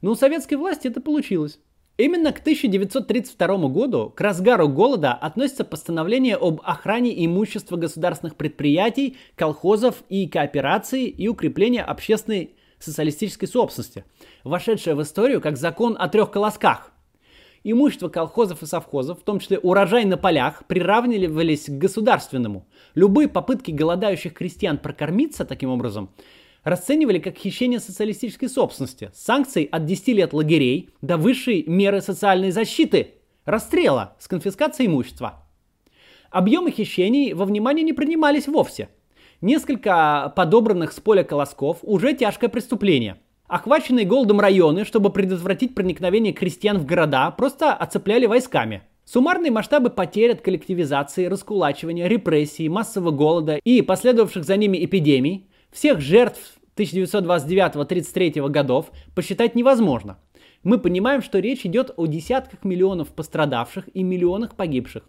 Но 0.00 0.12
у 0.12 0.14
советской 0.14 0.54
власти 0.54 0.86
это 0.86 1.00
получилось. 1.00 1.58
Именно 1.96 2.30
к 2.30 2.38
1932 2.38 3.68
году, 3.70 4.08
к 4.08 4.20
разгару 4.20 4.68
голода, 4.68 5.14
относится 5.14 5.64
постановление 5.64 6.36
об 6.36 6.60
охране 6.62 7.26
имущества 7.26 7.74
государственных 7.74 8.36
предприятий, 8.36 9.16
колхозов 9.34 10.04
и 10.08 10.28
коопераций 10.28 11.06
и 11.06 11.26
укрепления 11.26 11.82
общественной 11.82 12.54
социалистической 12.78 13.48
собственности, 13.48 14.04
вошедшее 14.44 14.94
в 14.94 15.02
историю 15.02 15.40
как 15.40 15.56
закон 15.56 15.96
о 15.98 16.08
трех 16.08 16.30
колосках. 16.30 16.92
Имущество 17.62 18.08
колхозов 18.08 18.62
и 18.62 18.66
совхозов, 18.66 19.20
в 19.20 19.22
том 19.22 19.38
числе 19.38 19.58
урожай 19.58 20.06
на 20.06 20.16
полях, 20.16 20.64
приравнивались 20.66 21.66
к 21.66 21.72
государственному. 21.72 22.66
Любые 22.94 23.28
попытки 23.28 23.70
голодающих 23.70 24.32
крестьян 24.32 24.78
прокормиться 24.78 25.44
таким 25.44 25.70
образом 25.70 26.10
расценивали 26.64 27.18
как 27.18 27.36
хищение 27.36 27.80
социалистической 27.80 28.48
собственности, 28.48 29.10
санкций 29.14 29.64
от 29.64 29.84
10 29.84 30.08
лет 30.08 30.32
лагерей 30.32 30.90
до 31.02 31.16
высшей 31.16 31.64
меры 31.66 32.00
социальной 32.00 32.50
защиты, 32.50 33.14
расстрела 33.44 34.16
с 34.18 34.28
конфискацией 34.28 34.88
имущества. 34.88 35.46
Объемы 36.30 36.70
хищений 36.70 37.32
во 37.32 37.44
внимание 37.44 37.82
не 37.82 37.92
принимались 37.92 38.46
вовсе. 38.46 38.88
Несколько 39.40 40.32
подобранных 40.36 40.92
с 40.92 41.00
поля 41.00 41.24
колосков 41.24 41.78
уже 41.82 42.14
тяжкое 42.14 42.48
преступление. 42.50 43.18
Охваченные 43.50 44.06
голодом 44.06 44.38
районы, 44.38 44.84
чтобы 44.84 45.10
предотвратить 45.10 45.74
проникновение 45.74 46.32
крестьян 46.32 46.78
в 46.78 46.86
города, 46.86 47.28
просто 47.32 47.74
оцепляли 47.74 48.26
войсками. 48.26 48.82
Суммарные 49.04 49.50
масштабы 49.50 49.90
потерь 49.90 50.34
от 50.34 50.40
коллективизации, 50.40 51.24
раскулачивания, 51.24 52.06
репрессий, 52.06 52.68
массового 52.68 53.10
голода 53.10 53.56
и 53.64 53.82
последовавших 53.82 54.44
за 54.44 54.56
ними 54.56 54.84
эпидемий 54.84 55.48
всех 55.72 56.00
жертв 56.00 56.38
1929-33 56.76 58.48
годов 58.50 58.92
посчитать 59.16 59.56
невозможно. 59.56 60.20
Мы 60.62 60.78
понимаем, 60.78 61.20
что 61.20 61.40
речь 61.40 61.66
идет 61.66 61.92
о 61.96 62.06
десятках 62.06 62.62
миллионов 62.62 63.08
пострадавших 63.08 63.88
и 63.92 64.04
миллионах 64.04 64.54
погибших. 64.54 65.02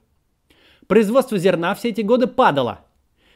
Производство 0.87 1.37
зерна 1.37 1.75
все 1.75 1.89
эти 1.89 2.01
годы 2.01 2.25
падало. 2.25 2.85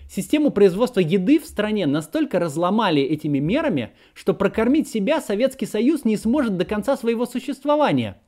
Систему 0.09 0.51
производства 0.51 1.00
еды 1.00 1.39
в 1.39 1.45
стране 1.45 1.88
настолько 1.88 2.39
разломали 2.39 3.01
этими 3.01 3.39
мерами, 3.39 3.91
что 4.13 4.33
прокормить 4.33 4.88
себя 4.88 5.19
Советский 5.19 5.65
Союз 5.65 6.05
не 6.05 6.15
сможет 6.15 6.57
до 6.57 6.65
конца 6.65 6.95
своего 6.95 7.25
существования. 7.25 8.21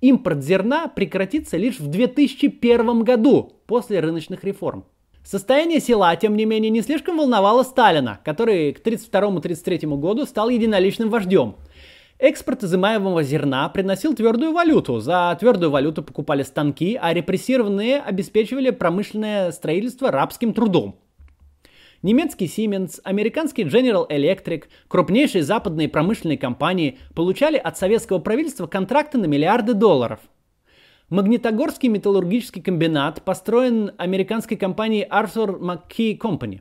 Импорт 0.00 0.42
зерна 0.42 0.88
прекратится 0.88 1.56
лишь 1.56 1.80
в 1.80 1.88
2001 1.88 3.02
году 3.02 3.52
после 3.66 4.00
рыночных 4.00 4.44
реформ. 4.44 4.84
Состояние 5.24 5.80
села, 5.80 6.16
тем 6.16 6.36
не 6.36 6.46
менее, 6.46 6.70
не 6.70 6.80
слишком 6.80 7.18
волновало 7.18 7.62
Сталина, 7.62 8.20
который 8.24 8.72
к 8.72 8.80
1932-1933 8.80 9.98
году 9.98 10.24
стал 10.24 10.48
единоличным 10.48 11.10
вождем. 11.10 11.56
Экспорт 12.18 12.64
изымаемого 12.64 13.22
зерна 13.22 13.68
приносил 13.68 14.14
твердую 14.14 14.52
валюту. 14.52 15.00
За 15.00 15.36
твердую 15.38 15.70
валюту 15.70 16.02
покупали 16.02 16.42
станки, 16.42 16.98
а 17.00 17.12
репрессированные 17.12 18.00
обеспечивали 18.00 18.70
промышленное 18.70 19.52
строительство 19.52 20.10
рабским 20.10 20.54
трудом. 20.54 20.98
Немецкий 22.02 22.46
Siemens, 22.46 23.00
американский 23.04 23.64
General 23.64 24.08
Electric, 24.08 24.64
крупнейшие 24.88 25.42
западные 25.42 25.88
промышленные 25.88 26.38
компании 26.38 26.98
получали 27.14 27.56
от 27.56 27.76
советского 27.76 28.18
правительства 28.18 28.66
контракты 28.66 29.18
на 29.18 29.26
миллиарды 29.26 29.74
долларов– 29.74 30.20
Магнитогорский 31.10 31.88
металлургический 31.88 32.60
комбинат 32.60 33.22
построен 33.22 33.92
американской 33.96 34.58
компанией 34.58 35.08
Arthur 35.08 35.58
McKee 35.58 36.18
Company. 36.18 36.60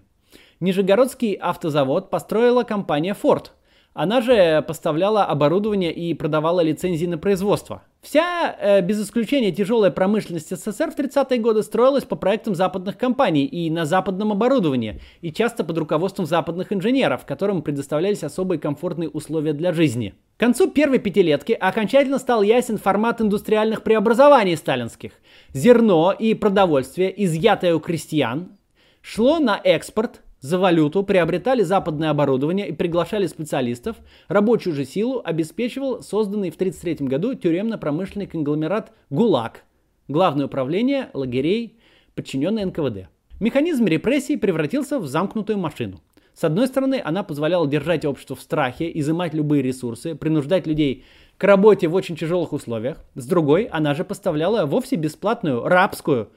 Нижегородский 0.61 1.33
автозавод 1.33 2.09
построила 2.09 2.63
компания 2.63 3.13
Ford. 3.21 3.47
Она 3.93 4.21
же 4.21 4.61
поставляла 4.61 5.25
оборудование 5.25 5.91
и 5.91 6.13
продавала 6.13 6.61
лицензии 6.61 7.07
на 7.07 7.17
производство. 7.17 7.83
Вся, 8.07 8.55
э, 8.57 8.79
без 8.79 9.03
исключения 9.03 9.51
тяжелая 9.51 9.91
промышленность 9.91 10.55
СССР 10.55 10.91
в 10.91 10.97
30-е 10.97 11.39
годы 11.39 11.61
строилась 11.61 12.05
по 12.05 12.15
проектам 12.15 12.55
западных 12.55 12.97
компаний 12.97 13.43
и 13.43 13.69
на 13.69 13.85
западном 13.85 14.31
оборудовании, 14.31 15.01
и 15.19 15.29
часто 15.29 15.65
под 15.65 15.77
руководством 15.77 16.25
западных 16.25 16.71
инженеров, 16.71 17.25
которым 17.25 17.61
предоставлялись 17.61 18.23
особые 18.23 18.59
комфортные 18.59 19.09
условия 19.09 19.51
для 19.51 19.73
жизни. 19.73 20.13
К 20.37 20.39
концу 20.39 20.71
первой 20.71 20.99
пятилетки 20.99 21.51
окончательно 21.51 22.17
стал 22.17 22.43
ясен 22.43 22.77
формат 22.77 23.19
индустриальных 23.19 23.83
преобразований 23.83 24.55
сталинских. 24.55 25.11
Зерно 25.51 26.13
и 26.17 26.33
продовольствие, 26.33 27.13
изъятое 27.25 27.75
у 27.75 27.81
крестьян, 27.81 28.57
шло 29.01 29.39
на 29.39 29.59
экспорт– 29.61 30.21
за 30.47 30.57
валюту 30.57 31.03
приобретали 31.03 31.61
западное 31.61 32.09
оборудование 32.09 32.69
и 32.69 32.71
приглашали 32.71 33.27
специалистов. 33.27 33.97
Рабочую 34.29 34.73
же 34.73 34.85
силу 34.85 35.21
обеспечивал 35.23 36.01
созданный 36.01 36.51
в 36.51 36.55
1933 36.55 37.05
году 37.07 37.33
тюремно-промышленный 37.33 38.27
конгломерат 38.27 38.93
ГУЛАГ. 39.09 39.63
Главное 40.07 40.45
управление 40.45 41.09
лагерей, 41.13 41.77
подчиненное 42.15 42.65
НКВД. 42.65 43.09
Механизм 43.41 43.85
репрессий 43.85 44.37
превратился 44.37 44.99
в 44.99 45.07
замкнутую 45.07 45.59
машину. 45.59 45.99
С 46.33 46.45
одной 46.45 46.67
стороны, 46.67 47.01
она 47.03 47.23
позволяла 47.23 47.67
держать 47.67 48.05
общество 48.05 48.35
в 48.35 48.41
страхе, 48.41 48.89
изымать 48.99 49.33
любые 49.33 49.61
ресурсы, 49.61 50.15
принуждать 50.15 50.65
людей 50.65 51.03
к 51.37 51.43
работе 51.43 51.89
в 51.89 51.93
очень 51.93 52.15
тяжелых 52.15 52.53
условиях. 52.53 53.03
С 53.15 53.27
другой, 53.27 53.65
она 53.65 53.93
же 53.95 54.05
поставляла 54.05 54.65
вовсе 54.65 54.95
бесплатную 54.95 55.65
рабскую 55.65 56.29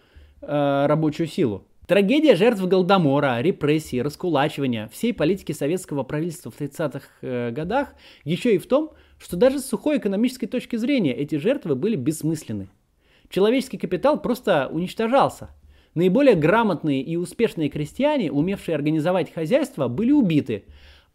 э, 0.43 0.87
рабочую 0.87 1.29
силу. 1.29 1.65
Трагедия 1.91 2.37
жертв 2.37 2.63
Голодомора, 2.63 3.41
репрессии, 3.41 3.99
раскулачивания 3.99 4.89
всей 4.93 5.13
политики 5.13 5.51
советского 5.51 6.05
правительства 6.05 6.53
в 6.53 6.61
30-х 6.61 7.01
э, 7.21 7.51
годах 7.51 7.95
еще 8.23 8.55
и 8.55 8.59
в 8.59 8.69
том, 8.69 8.93
что 9.19 9.37
даже 9.37 9.59
с 9.59 9.67
сухой 9.67 9.99
экономической 9.99 10.47
точки 10.47 10.77
зрения 10.77 11.13
эти 11.13 11.35
жертвы 11.35 11.75
были 11.75 11.97
бессмысленны. 11.97 12.69
Человеческий 13.29 13.77
капитал 13.77 14.23
просто 14.23 14.69
уничтожался. 14.73 15.51
Наиболее 15.97 16.37
грамотные 16.37 17.03
и 17.03 17.17
успешные 17.17 17.69
крестьяне, 17.69 18.31
умевшие 18.31 18.77
организовать 18.77 19.35
хозяйство, 19.35 19.89
были 19.89 20.13
убиты, 20.13 20.67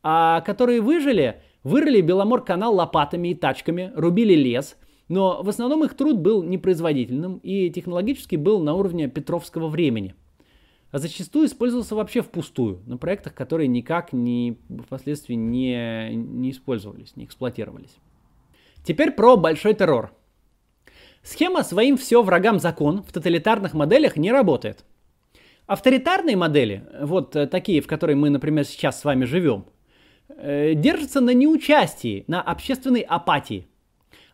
а 0.04 0.42
которые 0.42 0.82
выжили, 0.82 1.42
вырыли 1.64 2.02
Беломор-канал 2.02 2.76
лопатами 2.76 3.30
и 3.30 3.34
тачками, 3.34 3.94
рубили 3.96 4.34
лес, 4.34 4.76
но 5.08 5.42
в 5.42 5.48
основном 5.48 5.86
их 5.86 5.96
труд 5.96 6.18
был 6.18 6.44
непроизводительным 6.44 7.38
и 7.44 7.70
технологически 7.70 8.36
был 8.36 8.60
на 8.60 8.74
уровне 8.74 9.08
петровского 9.08 9.70
времени– 9.70 10.16
а 10.96 10.98
зачастую 10.98 11.48
использовался 11.48 11.94
вообще 11.94 12.22
впустую, 12.22 12.82
на 12.86 12.96
проектах, 12.96 13.34
которые 13.34 13.68
никак 13.68 14.14
не, 14.14 14.58
впоследствии 14.86 15.34
не, 15.34 16.16
не 16.16 16.52
использовались, 16.52 17.18
не 17.18 17.26
эксплуатировались. 17.26 17.98
Теперь 18.82 19.12
про 19.12 19.36
большой 19.36 19.74
террор. 19.74 20.14
Схема 21.22 21.64
«своим 21.64 21.98
все 21.98 22.24
врагам 22.24 22.62
закон» 22.62 23.04
в 23.04 23.12
тоталитарных 23.12 23.74
моделях 23.74 24.16
не 24.16 24.32
работает. 24.32 24.86
Авторитарные 25.68 26.38
модели, 26.38 26.88
вот 27.02 27.36
э, 27.36 27.46
такие, 27.48 27.82
в 27.82 27.88
которые 27.88 28.16
мы, 28.16 28.30
например, 28.30 28.64
сейчас 28.64 29.02
с 29.02 29.04
вами 29.04 29.26
живем, 29.26 29.66
э, 30.30 30.76
держатся 30.76 31.20
на 31.20 31.34
неучастии, 31.34 32.24
на 32.28 32.42
общественной 32.42 33.02
апатии– 33.02 33.68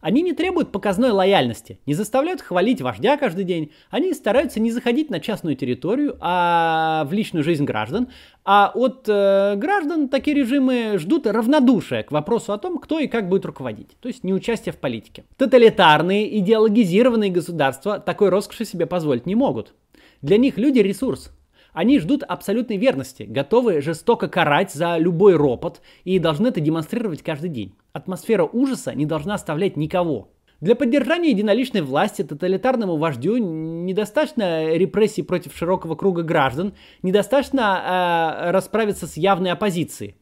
они 0.01 0.21
не 0.21 0.33
требуют 0.33 0.71
показной 0.71 1.11
лояльности, 1.11 1.79
не 1.85 1.93
заставляют 1.93 2.41
хвалить 2.41 2.81
вождя 2.81 3.17
каждый 3.17 3.45
день. 3.45 3.71
Они 3.89 4.13
стараются 4.13 4.59
не 4.59 4.71
заходить 4.71 5.09
на 5.09 5.19
частную 5.19 5.55
территорию, 5.55 6.17
а 6.19 7.05
в 7.05 7.13
личную 7.13 7.43
жизнь 7.43 7.63
граждан. 7.63 8.09
А 8.43 8.71
от 8.73 9.05
э, 9.07 9.55
граждан 9.55 10.09
такие 10.09 10.35
режимы 10.35 10.97
ждут 10.97 11.27
равнодушия 11.27 12.03
к 12.03 12.11
вопросу 12.11 12.53
о 12.53 12.57
том, 12.57 12.79
кто 12.79 12.99
и 12.99 13.07
как 13.07 13.29
будет 13.29 13.45
руководить. 13.45 13.95
То 13.99 14.07
есть 14.07 14.23
не 14.23 14.33
участие 14.33 14.73
в 14.73 14.77
политике. 14.77 15.23
Тоталитарные, 15.37 16.39
идеологизированные 16.39 17.29
государства 17.29 17.99
такой 17.99 18.29
роскоши 18.29 18.65
себе 18.65 18.87
позволить 18.87 19.27
не 19.27 19.35
могут. 19.35 19.73
Для 20.21 20.37
них 20.37 20.57
люди 20.57 20.79
ресурс. 20.79 21.31
Они 21.73 21.99
ждут 21.99 22.23
абсолютной 22.23 22.77
верности, 22.77 23.23
готовы 23.23 23.81
жестоко 23.81 24.27
карать 24.27 24.73
за 24.73 24.97
любой 24.97 25.35
ропот 25.35 25.81
и 26.03 26.19
должны 26.19 26.47
это 26.47 26.59
демонстрировать 26.59 27.21
каждый 27.21 27.49
день. 27.49 27.75
Атмосфера 27.93 28.43
ужаса 28.43 28.93
не 28.93 29.05
должна 29.05 29.35
оставлять 29.35 29.77
никого. 29.77 30.29
Для 30.59 30.75
поддержания 30.75 31.31
единоличной 31.31 31.81
власти 31.81 32.23
тоталитарному 32.23 32.97
вождю 32.97 33.37
недостаточно 33.37 34.75
репрессий 34.75 35.23
против 35.23 35.55
широкого 35.55 35.95
круга 35.95 36.21
граждан, 36.23 36.73
недостаточно 37.01 38.41
э, 38.45 38.51
расправиться 38.51 39.07
с 39.07 39.17
явной 39.17 39.51
оппозицией. 39.51 40.17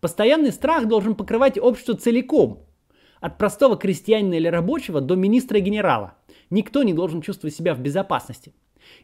Постоянный 0.00 0.52
страх 0.52 0.88
должен 0.88 1.14
покрывать 1.14 1.58
общество 1.58 1.94
целиком, 1.94 2.64
от 3.20 3.38
простого 3.38 3.76
крестьянина 3.76 4.34
или 4.34 4.48
рабочего 4.48 5.00
до 5.00 5.16
министра 5.16 5.58
и 5.58 5.62
генерала. 5.62 6.14
Никто 6.50 6.82
не 6.82 6.94
должен 6.94 7.20
чувствовать 7.20 7.54
себя 7.54 7.74
в 7.74 7.80
безопасности. 7.80 8.54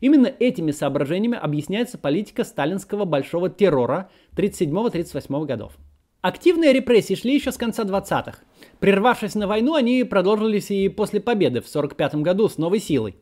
Именно 0.00 0.26
этими 0.26 0.70
соображениями 0.70 1.38
объясняется 1.38 1.98
политика 1.98 2.44
сталинского 2.44 3.04
большого 3.04 3.50
террора 3.50 4.10
37-38 4.36 5.46
годов. 5.46 5.72
Активные 6.20 6.72
репрессии 6.72 7.14
шли 7.14 7.34
еще 7.34 7.52
с 7.52 7.58
конца 7.58 7.84
20-х. 7.84 8.38
Прервавшись 8.80 9.34
на 9.34 9.46
войну, 9.46 9.74
они 9.74 10.04
продолжились 10.04 10.70
и 10.70 10.88
после 10.88 11.20
победы 11.20 11.60
в 11.60 11.68
1945 11.68 12.14
году 12.22 12.48
с 12.48 12.56
новой 12.56 12.80
силой. 12.80 13.16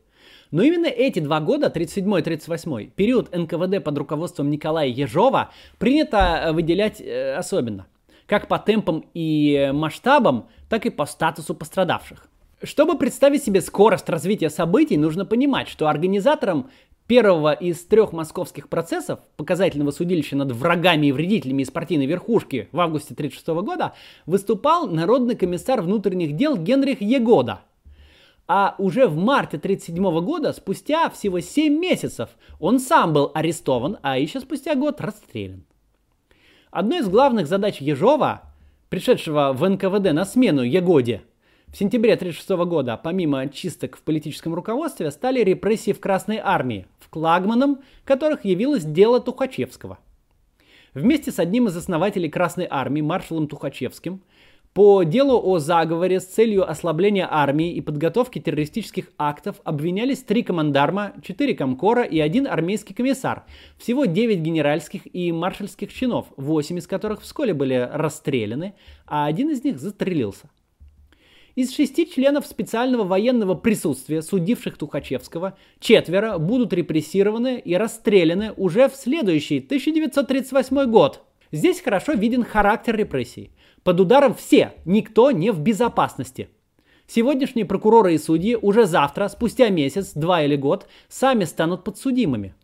Но 0.51 0.61
именно 0.61 0.85
эти 0.85 1.19
два 1.19 1.39
года, 1.39 1.71
37-38, 1.73 2.91
период 2.95 3.35
НКВД 3.35 3.83
под 3.83 3.97
руководством 3.97 4.51
Николая 4.51 4.87
Ежова, 4.87 5.51
принято 5.79 6.17
э, 6.17 6.51
выделять 6.53 7.01
э, 7.01 7.35
особенно. 7.35 7.87
Как 8.25 8.47
по 8.47 8.57
темпам 8.57 9.03
и 9.13 9.71
масштабам, 9.73 10.47
так 10.69 10.85
и 10.85 10.89
по 10.89 11.05
статусу 11.05 11.55
пострадавших. 11.55 12.29
Чтобы 12.63 12.97
представить 12.97 13.43
себе 13.43 13.59
скорость 13.59 14.07
развития 14.07 14.49
событий, 14.49 14.95
нужно 14.95 15.25
понимать, 15.25 15.67
что 15.67 15.89
организатором 15.89 16.69
первого 17.07 17.51
из 17.51 17.83
трех 17.83 18.13
московских 18.13 18.69
процессов, 18.69 19.19
показательного 19.35 19.91
судилища 19.91 20.37
над 20.37 20.53
врагами 20.53 21.07
и 21.07 21.11
вредителями 21.11 21.63
из 21.63 21.71
партийной 21.71 22.05
верхушки 22.05 22.69
в 22.71 22.79
августе 22.79 23.15
1936 23.15 23.65
года, 23.65 23.93
выступал 24.25 24.87
народный 24.87 25.35
комиссар 25.35 25.81
внутренних 25.81 26.37
дел 26.37 26.55
Генрих 26.55 27.01
Егода. 27.01 27.59
А 28.47 28.75
уже 28.77 29.07
в 29.07 29.17
марте 29.17 29.57
1937 29.57 30.25
года, 30.25 30.53
спустя 30.53 31.09
всего 31.09 31.41
7 31.41 31.77
месяцев, 31.77 32.29
он 32.61 32.79
сам 32.79 33.11
был 33.11 33.29
арестован, 33.33 33.97
а 34.03 34.17
еще 34.17 34.39
спустя 34.39 34.75
год 34.75 35.01
расстрелян. 35.01 35.65
Одной 36.71 36.99
из 36.99 37.09
главных 37.09 37.47
задач 37.47 37.81
Ежова, 37.81 38.53
пришедшего 38.87 39.51
в 39.51 39.67
НКВД 39.67 40.13
на 40.13 40.23
смену 40.23 40.61
Егоде, 40.61 41.23
в 41.73 41.77
сентябре 41.77 42.13
1936 42.13 42.69
года, 42.69 42.97
помимо 43.03 43.49
чисток 43.49 43.97
в 43.97 44.03
политическом 44.03 44.53
руководстве, 44.53 45.09
стали 45.09 45.39
репрессии 45.43 45.91
в 45.91 45.99
Красной 45.99 46.37
Армии, 46.37 46.85
в 46.99 47.09
Клагманом 47.09 47.79
которых 48.05 48.45
явилось 48.45 48.85
дело 48.85 49.19
Тухачевского. 49.19 49.97
Вместе 50.93 51.31
с 51.31 51.39
одним 51.39 51.67
из 51.67 51.75
основателей 51.75 52.29
Красной 52.29 52.67
Армии, 52.69 53.01
маршалом 53.01 53.47
Тухачевским, 53.47 54.21
по 54.75 55.01
делу 55.01 55.41
о 55.43 55.57
заговоре 55.57 56.19
с 56.19 56.25
целью 56.25 56.69
ослабления 56.69 57.27
армии 57.29 57.73
и 57.73 57.81
подготовки 57.81 58.37
террористических 58.37 59.09
актов 59.17 59.55
обвинялись 59.63 60.21
три 60.21 60.43
командарма, 60.43 61.13
четыре 61.23 61.55
комкора 61.55 62.03
и 62.03 62.19
один 62.19 62.45
армейский 62.45 62.93
комиссар. 62.93 63.45
Всего 63.79 64.05
девять 64.05 64.39
генеральских 64.39 65.01
и 65.11 65.31
маршальских 65.31 65.91
чинов, 65.91 66.27
восемь 66.37 66.77
из 66.77 66.85
которых 66.85 67.21
вскоре 67.21 67.55
были 67.55 67.89
расстреляны, 67.91 68.75
а 69.07 69.25
один 69.25 69.49
из 69.49 69.63
них 69.63 69.79
застрелился. 69.79 70.49
Из 71.55 71.71
шести 71.71 72.09
членов 72.09 72.47
специального 72.47 73.03
военного 73.03 73.53
присутствия, 73.53 74.23
судивших 74.23 74.75
Тухачевского, 74.75 75.55
четверо 75.79 76.39
будут 76.39 76.73
репрессированы 76.73 77.59
и 77.59 77.75
расстреляны 77.75 78.53
уже 78.57 78.89
в 78.89 78.95
следующий 78.95 79.59
1938 79.59 80.89
год. 80.89 81.21
Здесь 81.51 81.79
хорошо 81.79 82.13
виден 82.13 82.43
характер 82.43 82.95
репрессий. 82.95 83.51
Под 83.83 83.99
ударом 83.99 84.33
все, 84.33 84.73
никто 84.85 85.29
не 85.29 85.51
в 85.51 85.59
безопасности. 85.59 86.49
Сегодняшние 87.05 87.65
прокуроры 87.65 88.15
и 88.15 88.17
судьи 88.17 88.55
уже 88.55 88.87
завтра, 88.87 89.27
спустя 89.27 89.69
месяц, 89.69 90.13
два 90.15 90.41
или 90.41 90.55
год, 90.55 90.87
сами 91.07 91.43
станут 91.43 91.83
подсудимыми. 91.83 92.55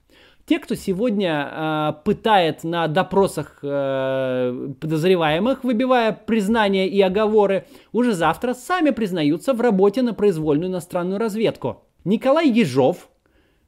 Те, 0.49 0.57
кто 0.57 0.73
сегодня 0.73 1.47
э, 1.47 1.93
пытает 2.03 2.63
на 2.63 2.87
допросах 2.87 3.59
э, 3.61 4.73
подозреваемых, 4.81 5.63
выбивая 5.63 6.11
признания 6.11 6.87
и 6.89 6.99
оговоры, 7.01 7.67
уже 7.91 8.13
завтра 8.13 8.55
сами 8.55 8.89
признаются 8.89 9.53
в 9.53 9.61
работе 9.61 10.01
на 10.01 10.15
произвольную 10.15 10.71
иностранную 10.71 11.19
разведку. 11.19 11.83
Николай 12.03 12.49
Ежов, 12.49 13.09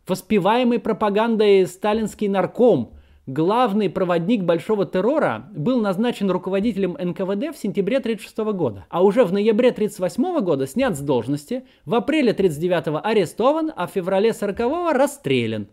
воспеваемый 0.08 0.80
пропагандой 0.80 1.67
сталинский 1.67 2.28
нарком, 2.28 2.96
главный 3.28 3.91
проводник 3.91 4.41
большого 4.41 4.88
террора, 4.88 5.52
был 5.56 5.82
назначен 5.82 6.32
руководителем 6.32 6.98
НКВД 7.00 7.56
в 7.56 7.62
сентябре 7.62 7.98
1936 7.98 8.38
года, 8.58 8.88
а 8.89 9.04
уже 9.04 9.24
в 9.24 9.32
ноябре 9.32 9.70
1938 9.70 10.44
года 10.44 10.65
снят 10.65 10.98
с 10.98 11.00
должности, 11.00 11.63
в 11.86 11.94
апреле 11.94 12.32
1939 12.32 13.06
арестован, 13.06 13.72
а 13.76 13.86
в 13.86 13.91
феврале 13.91 14.32
1940 14.32 14.96
расстрелян. 14.96 15.67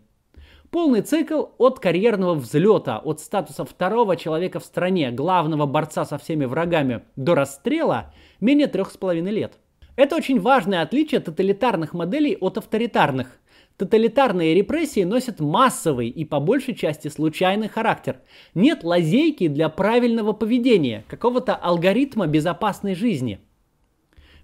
Полный 0.71 1.01
цикл 1.01 1.45
от 1.57 1.79
карьерного 1.79 2.35
взлета, 2.35 2.99
от 2.99 3.19
статуса 3.19 3.65
второго 3.65 4.15
человека 4.15 4.59
в 4.59 4.65
стране, 4.65 5.09
главного 5.09 5.65
борца 5.65 6.05
со 6.05 6.19
всеми 6.19 6.45
врагами, 6.45 7.01
до 7.15 7.33
расстрела 7.33 8.13
менее 8.39 8.67
трех 8.67 8.91
с 8.91 8.97
половиной 8.97 9.31
лет. 9.31 9.57
Это 9.95 10.15
очень 10.15 10.39
важное 10.39 10.83
отличие 10.83 11.21
тоталитарных 11.21 11.95
моделей 11.95 12.37
от 12.39 12.59
авторитарных. 12.59 13.39
Тоталитарные 13.77 14.53
репрессии 14.53 15.03
носят 15.03 15.39
массовый 15.39 16.07
и 16.07 16.23
по 16.23 16.39
большей 16.39 16.75
части 16.75 17.07
случайный 17.07 17.67
характер. 17.67 18.17
Нет 18.53 18.83
лазейки 18.83 19.47
для 19.47 19.69
правильного 19.69 20.33
поведения, 20.33 21.03
какого-то 21.07 21.55
алгоритма 21.55 22.27
безопасной 22.27 22.93
жизни. 22.93 23.39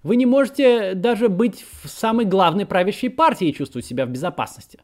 Вы 0.02 0.16
не 0.16 0.26
можете 0.26 0.94
даже 0.94 1.28
быть 1.28 1.64
в 1.82 1.88
самой 1.88 2.24
главной 2.24 2.66
правящей 2.66 3.10
партии 3.10 3.48
и 3.48 3.54
чувствовать 3.54 3.86
себя 3.86 4.06
в 4.06 4.10
безопасности. 4.10 4.80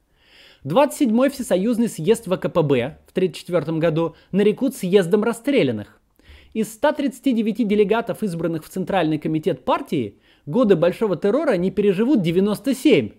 27-й 0.64 1.29
Всесоюзный 1.31 1.88
съезд 1.88 2.27
ВКПБ 2.27 2.98
в 3.07 3.11
1934 3.11 3.79
году 3.79 4.14
нарекут 4.31 4.77
съездом 4.77 5.25
расстрелянных. 5.25 6.01
Из 6.55 6.72
139 6.72 7.66
делегатов, 7.66 8.22
избранных 8.22 8.64
в 8.64 8.68
Центральный 8.68 9.18
комитет 9.18 9.64
партии, 9.64 10.20
годы 10.46 10.77
Большого 10.77 11.16
террора 11.16 11.57
не 11.57 11.72
переживут 11.72 12.22
97. 12.22 13.11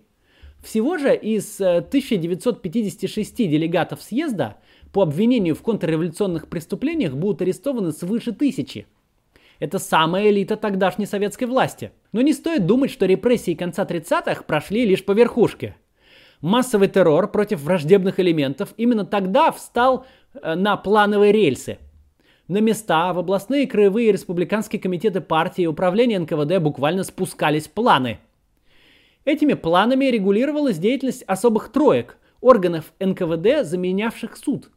Всего 0.62 0.96
же 0.96 1.14
из 1.14 1.60
1956 1.60 3.40
э, 3.40 3.44
делегатов 3.44 4.00
съезда 4.00 4.56
по 4.94 5.02
обвинению 5.02 5.54
в 5.54 5.60
контрреволюционных 5.60 6.48
преступлениях 6.48 7.12
будут 7.12 7.42
арестованы 7.42 7.92
свыше 7.92 8.32
тысячи. 8.32 8.86
Это 9.58 9.78
самая 9.78 10.30
элита 10.30 10.56
тогдашней 10.56 11.04
советской 11.04 11.44
власти. 11.44 11.92
Но 12.12 12.22
не 12.22 12.32
стоит 12.32 12.64
думать, 12.64 12.90
что 12.90 13.04
репрессии 13.04 13.54
конца 13.54 13.84
30-х 13.84 14.44
прошли 14.44 14.86
лишь 14.86 15.04
по 15.04 15.12
верхушке 15.12 15.76
массовый 16.44 16.88
террор 16.88 17.30
против 17.30 17.62
враждебных 17.62 18.20
элементов 18.20 18.74
именно 18.76 19.06
тогда 19.06 19.50
встал 19.50 20.06
э, 20.34 20.54
на 20.54 20.76
плановые 20.76 21.32
рельсы. 21.32 21.78
На 22.48 22.58
места 22.58 23.14
в 23.14 23.18
областные, 23.18 23.66
краевые 23.66 24.10
и 24.10 24.12
республиканские 24.12 24.80
комитеты 24.80 25.22
партии 25.22 25.62
и 25.62 25.66
управления 25.66 26.18
НКВД 26.18 26.58
буквально 26.58 27.02
спускались 27.02 27.66
планы. 27.66 28.18
Этими 29.24 29.54
планами 29.54 30.04
регулировалась 30.04 30.76
деятельность 30.76 31.22
особых 31.22 31.72
троек, 31.72 32.18
органов 32.42 32.92
НКВД, 33.00 33.64
заменявших 33.64 34.36
суд. 34.36 34.70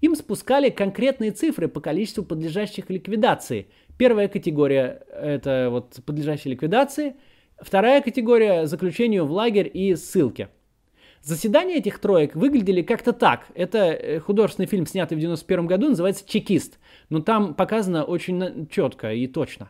Им 0.00 0.16
спускали 0.16 0.70
конкретные 0.70 1.32
цифры 1.32 1.68
по 1.68 1.82
количеству 1.82 2.24
подлежащих 2.24 2.88
ликвидации. 2.88 3.66
Первая 3.98 4.28
категория– 4.28 5.02
это 5.12 5.68
вот 5.70 5.98
подлежащие 6.06 6.54
ликвидации. 6.54 7.16
Вторая 7.60 8.00
категория– 8.00 8.64
заключению 8.66 9.26
в 9.26 9.32
лагерь 9.32 9.70
и 9.70 9.94
ссылке– 9.94 10.48
Заседания 11.28 11.76
этих 11.76 11.98
троек 11.98 12.34
выглядели 12.34 12.80
как-то 12.80 13.12
так. 13.12 13.48
Это 13.54 13.78
э, 13.80 14.18
художественный 14.18 14.66
фильм, 14.66 14.86
снятый 14.86 15.14
в 15.14 15.20
91 15.20 15.66
году, 15.66 15.90
называется 15.90 16.24
«Чекист». 16.26 16.78
Но 17.10 17.20
там 17.20 17.52
показано 17.52 18.02
очень 18.04 18.66
четко 18.70 19.12
и 19.12 19.26
точно. 19.26 19.68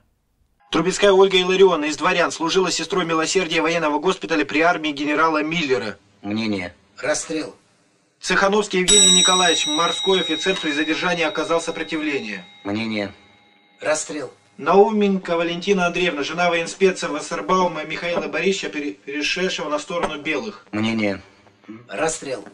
Трубецкая 0.71 1.11
Ольга 1.11 1.37
Илларионовна 1.40 1.87
из 1.87 1.97
дворян 1.97 2.31
служила 2.31 2.71
сестрой 2.71 3.05
милосердия 3.07 3.61
военного 3.61 3.99
госпиталя 3.99 4.44
при 4.44 4.61
армии 4.61 4.92
генерала 4.92 5.42
Миллера. 5.42 5.99
Мнение. 6.23 6.75
Расстрел. 6.97 7.57
Цехановский 8.21 8.79
Евгений 8.79 9.18
Николаевич, 9.18 9.66
морской 9.66 10.21
офицер, 10.21 10.57
при 10.62 10.71
задержании 10.71 11.25
оказал 11.25 11.61
сопротивление. 11.61 12.44
Мнение. 12.62 13.12
Расстрел. 13.81 14.31
Науменко 14.59 15.37
Валентина 15.37 15.87
Андреевна, 15.87 16.23
жена 16.23 16.51
военспеца 16.51 17.09
Вассербаума 17.09 17.83
Михаила 17.83 18.29
Борисовича, 18.29 18.68
перешедшего 18.68 19.68
на 19.68 19.81
сторону 19.81 20.23
белых. 20.23 20.64
Мнение. 20.71 21.21
Расстрел. 21.88 22.44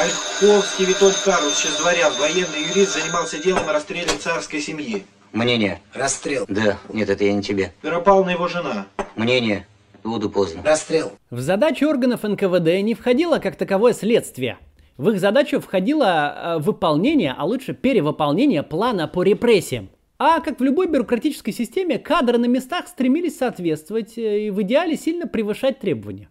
Ольховский 0.00 0.86
Витольд 0.86 1.16
Карлович 1.24 1.66
из 1.66 1.76
дворян, 1.78 2.12
военный 2.18 2.68
юрист, 2.70 2.94
занимался 2.94 3.42
делом 3.42 3.68
о 3.68 3.72
расстреле 3.72 4.08
царской 4.18 4.60
семьи. 4.60 5.04
Мнение. 5.32 5.80
Расстрел. 5.92 6.44
Да, 6.48 6.78
нет, 6.92 7.08
это 7.10 7.24
я 7.24 7.32
не 7.32 7.42
тебе. 7.42 7.72
Вера 7.82 8.00
Павловна 8.00 8.30
его 8.30 8.48
жена. 8.48 8.86
Мнение. 9.16 9.66
Буду 10.04 10.30
поздно. 10.30 10.62
Расстрел. 10.64 11.12
В 11.30 11.40
задачу 11.40 11.88
органов 11.88 12.22
НКВД 12.22 12.82
не 12.82 12.94
входило 12.94 13.38
как 13.38 13.56
таковое 13.56 13.92
следствие. 13.92 14.58
В 14.96 15.10
их 15.10 15.20
задачу 15.20 15.60
входило 15.60 16.04
э, 16.04 16.58
выполнение, 16.58 17.34
а 17.36 17.44
лучше 17.44 17.72
перевыполнение 17.72 18.62
плана 18.62 19.08
по 19.08 19.22
репрессиям. 19.22 19.90
А 20.18 20.40
как 20.40 20.60
в 20.60 20.62
любой 20.62 20.86
бюрократической 20.86 21.52
системе, 21.52 21.98
кадры 21.98 22.38
на 22.38 22.46
местах 22.46 22.88
стремились 22.88 23.38
соответствовать 23.38 24.18
э, 24.18 24.46
и 24.46 24.50
в 24.50 24.60
идеале 24.62 24.96
сильно 24.96 25.26
превышать 25.26 25.78
требования. 25.78 26.28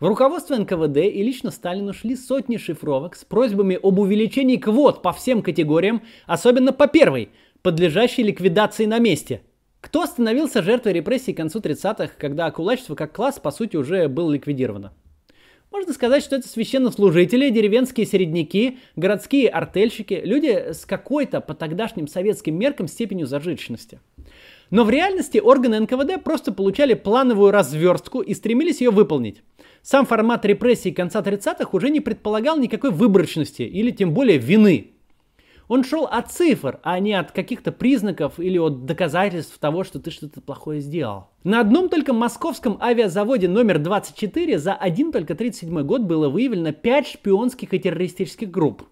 В 0.00 0.06
руководство 0.06 0.56
НКВД 0.56 0.96
и 0.96 1.22
лично 1.22 1.50
Сталину 1.50 1.92
шли 1.92 2.16
сотни 2.16 2.56
шифровок 2.56 3.14
с 3.14 3.26
просьбами 3.26 3.78
об 3.82 3.98
увеличении 3.98 4.56
квот 4.56 5.02
по 5.02 5.12
всем 5.12 5.42
категориям, 5.42 6.02
особенно 6.26 6.72
по 6.72 6.86
первой, 6.86 7.28
подлежащей 7.60 8.22
ликвидации 8.22 8.86
на 8.86 8.98
месте. 8.98 9.42
Кто 9.82 10.06
становился 10.06 10.62
жертвой 10.62 10.94
репрессий 10.94 11.34
к 11.34 11.36
концу 11.36 11.60
30-х, 11.60 12.12
когда 12.16 12.50
кулачество 12.50 12.94
как 12.94 13.12
класс, 13.12 13.38
по 13.38 13.50
сути, 13.50 13.76
уже 13.76 14.08
было 14.08 14.32
ликвидировано? 14.32 14.94
Можно 15.70 15.92
сказать, 15.92 16.24
что 16.24 16.36
это 16.36 16.48
священнослужители, 16.48 17.50
деревенские 17.50 18.06
середняки, 18.06 18.78
городские 18.96 19.50
артельщики, 19.50 20.18
люди 20.24 20.72
с 20.72 20.86
какой-то 20.86 21.42
по 21.42 21.52
тогдашним 21.52 22.08
советским 22.08 22.58
меркам 22.58 22.88
степенью 22.88 23.26
зажиточности. 23.26 24.00
Но 24.70 24.84
в 24.84 24.90
реальности 24.90 25.38
органы 25.38 25.78
НКВД 25.80 26.24
просто 26.24 26.52
получали 26.52 26.94
плановую 26.94 27.50
разверстку 27.50 28.22
и 28.22 28.32
стремились 28.32 28.80
ее 28.80 28.90
выполнить. 28.90 29.42
Сам 29.82 30.06
формат 30.06 30.44
репрессий 30.44 30.92
конца 30.92 31.20
30-х 31.20 31.70
уже 31.72 31.90
не 31.90 32.00
предполагал 32.00 32.58
никакой 32.58 32.90
выборочности 32.90 33.62
или 33.62 33.90
тем 33.90 34.12
более 34.12 34.38
вины. 34.38 34.92
Он 35.68 35.84
шел 35.84 36.04
от 36.04 36.32
цифр, 36.32 36.80
а 36.82 36.98
не 36.98 37.14
от 37.14 37.30
каких-то 37.30 37.70
признаков 37.70 38.40
или 38.40 38.58
от 38.58 38.86
доказательств 38.86 39.56
того, 39.58 39.84
что 39.84 40.00
ты 40.00 40.10
что-то 40.10 40.40
плохое 40.40 40.80
сделал. 40.80 41.28
На 41.44 41.60
одном 41.60 41.88
только 41.88 42.12
московском 42.12 42.76
авиазаводе 42.82 43.46
номер 43.46 43.78
24 43.78 44.58
за 44.58 44.74
один 44.74 45.12
только 45.12 45.36
37 45.36 45.82
год 45.82 46.02
было 46.02 46.28
выявлено 46.28 46.72
5 46.72 47.06
шпионских 47.06 47.72
и 47.72 47.78
террористических 47.78 48.50
групп. 48.50 48.82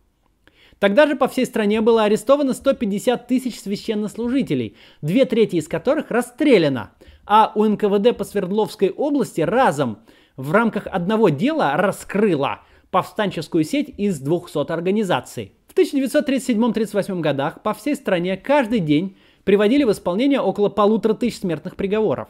Тогда 0.79 1.09
же 1.09 1.17
по 1.17 1.27
всей 1.27 1.47
стране 1.47 1.81
было 1.81 2.05
арестовано 2.05 2.55
150 2.55 3.27
тысяч 3.27 3.59
священнослужителей, 3.59 4.77
две 5.03 5.25
трети 5.25 5.57
из 5.57 5.67
которых 5.67 6.13
расстреляно. 6.13 6.93
А 7.27 7.51
у 7.57 7.65
НКВД 7.65 8.17
по 8.17 8.23
Свердловской 8.23 8.91
области 8.91 9.41
разом 9.41 9.99
в 10.39 10.53
рамках 10.53 10.87
одного 10.87 11.29
дела 11.29 11.77
раскрыла 11.77 12.61
повстанческую 12.91 13.65
сеть 13.65 13.93
из 13.99 14.21
200 14.21 14.73
организаций. 14.73 15.53
В 15.67 15.77
1937-38 15.77 17.21
годах 17.21 17.63
по 17.63 17.75
всей 17.75 17.97
стране 17.97 18.37
каждый 18.37 18.79
день 18.79 19.17
приводили 19.43 19.83
в 19.83 19.91
исполнение 19.91 20.41
около 20.41 20.69
полутора 20.69 21.15
тысяч 21.15 21.41
смертных 21.41 21.75
приговоров. 21.75 22.29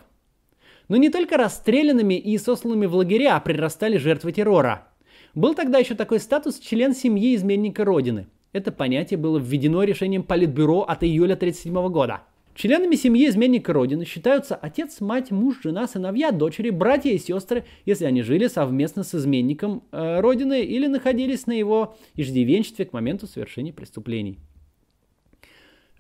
Но 0.89 0.97
не 0.97 1.11
только 1.11 1.37
расстрелянными 1.37 2.15
и 2.15 2.39
сосланными 2.39 2.87
в 2.87 2.95
лагеря 2.95 3.39
прирастали 3.41 3.99
жертвы 3.99 4.33
террора. 4.33 4.89
Был 5.35 5.55
тогда 5.55 5.79
еще 5.79 5.95
такой 5.95 6.19
статус 6.19 6.59
член 6.59 6.95
семьи 6.95 7.37
изменника 7.37 7.85
Родины. 7.85 8.27
Это 8.55 8.73
понятие 8.73 9.19
было 9.19 9.39
введено 9.39 9.83
решением 9.83 10.23
Политбюро 10.23 10.81
от 10.81 11.05
июля 11.05 11.35
1937 11.35 11.93
года– 11.93 12.23
Членами 12.59 12.97
семьи 12.97 13.29
изменника 13.29 13.73
Родины 13.73 14.05
считаются 14.05 14.57
отец, 14.57 15.01
мать, 15.01 15.31
муж, 15.31 15.61
жена, 15.63 15.87
сыновья, 15.87 16.33
дочери, 16.33 16.71
братья 16.71 17.11
и 17.11 17.19
сестры, 17.19 17.65
если 17.87 18.05
они 18.05 18.23
жили 18.23 18.49
совместно 18.49 19.05
с 19.05 19.15
изменником 19.15 19.85
э, 19.93 20.19
Родины 20.19 20.65
или 20.65 20.89
находились 20.89 21.47
на 21.47 21.53
его 21.53 21.97
иждивенчестве 22.17 22.85
к 22.87 22.93
моменту 22.93 23.29
совершения 23.29 23.73
преступлений. 23.73 24.41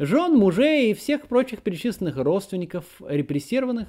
Жен, 0.01 0.35
мужей 0.35 0.91
и 0.91 0.95
всех 0.95 1.29
прочих 1.29 1.63
перечисленных 1.63 2.17
родственников 2.17 2.85
репрессированных, 3.07 3.87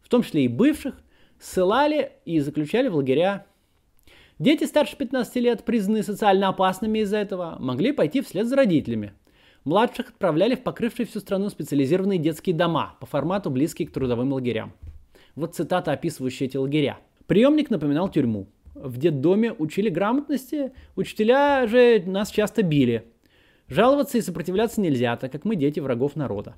в 0.00 0.08
том 0.08 0.24
числе 0.24 0.46
и 0.46 0.48
бывших, 0.48 1.00
ссылали 1.38 2.10
и 2.24 2.40
заключали 2.40 2.88
в 2.88 2.96
лагеря. 2.96 3.46
Дети 4.40 4.64
старше 4.64 4.96
15 4.96 5.36
лет, 5.36 5.64
признанные 5.64 6.02
социально 6.02 6.48
опасными 6.48 6.98
из-за 6.98 7.18
этого, 7.18 7.58
могли 7.60 7.92
пойти 7.92 8.22
вслед 8.22 8.48
за 8.48 8.56
родителями– 8.56 9.12
Младших 9.68 10.08
отправляли 10.08 10.54
в 10.54 10.62
покрывшие 10.62 11.04
всю 11.04 11.20
страну 11.20 11.50
специализированные 11.50 12.18
детские 12.18 12.56
дома 12.56 12.96
по 13.00 13.06
формату 13.06 13.50
близкие 13.50 13.86
к 13.86 13.92
трудовым 13.92 14.32
лагерям. 14.32 14.72
Вот 15.34 15.56
цитата, 15.56 15.92
описывающая 15.92 16.46
эти 16.46 16.56
лагеря. 16.56 17.00
Приемник 17.26 17.68
напоминал 17.68 18.08
тюрьму. 18.08 18.48
В 18.74 18.96
детдоме 18.96 19.52
учили 19.52 19.90
грамотности, 19.90 20.72
учителя 20.96 21.66
же 21.66 22.02
нас 22.06 22.30
часто 22.30 22.62
били. 22.62 23.12
Жаловаться 23.68 24.16
и 24.16 24.22
сопротивляться 24.22 24.80
нельзя, 24.80 25.14
так 25.18 25.30
как 25.30 25.44
мы 25.44 25.54
дети 25.54 25.80
врагов 25.80 26.16
народа. 26.16 26.54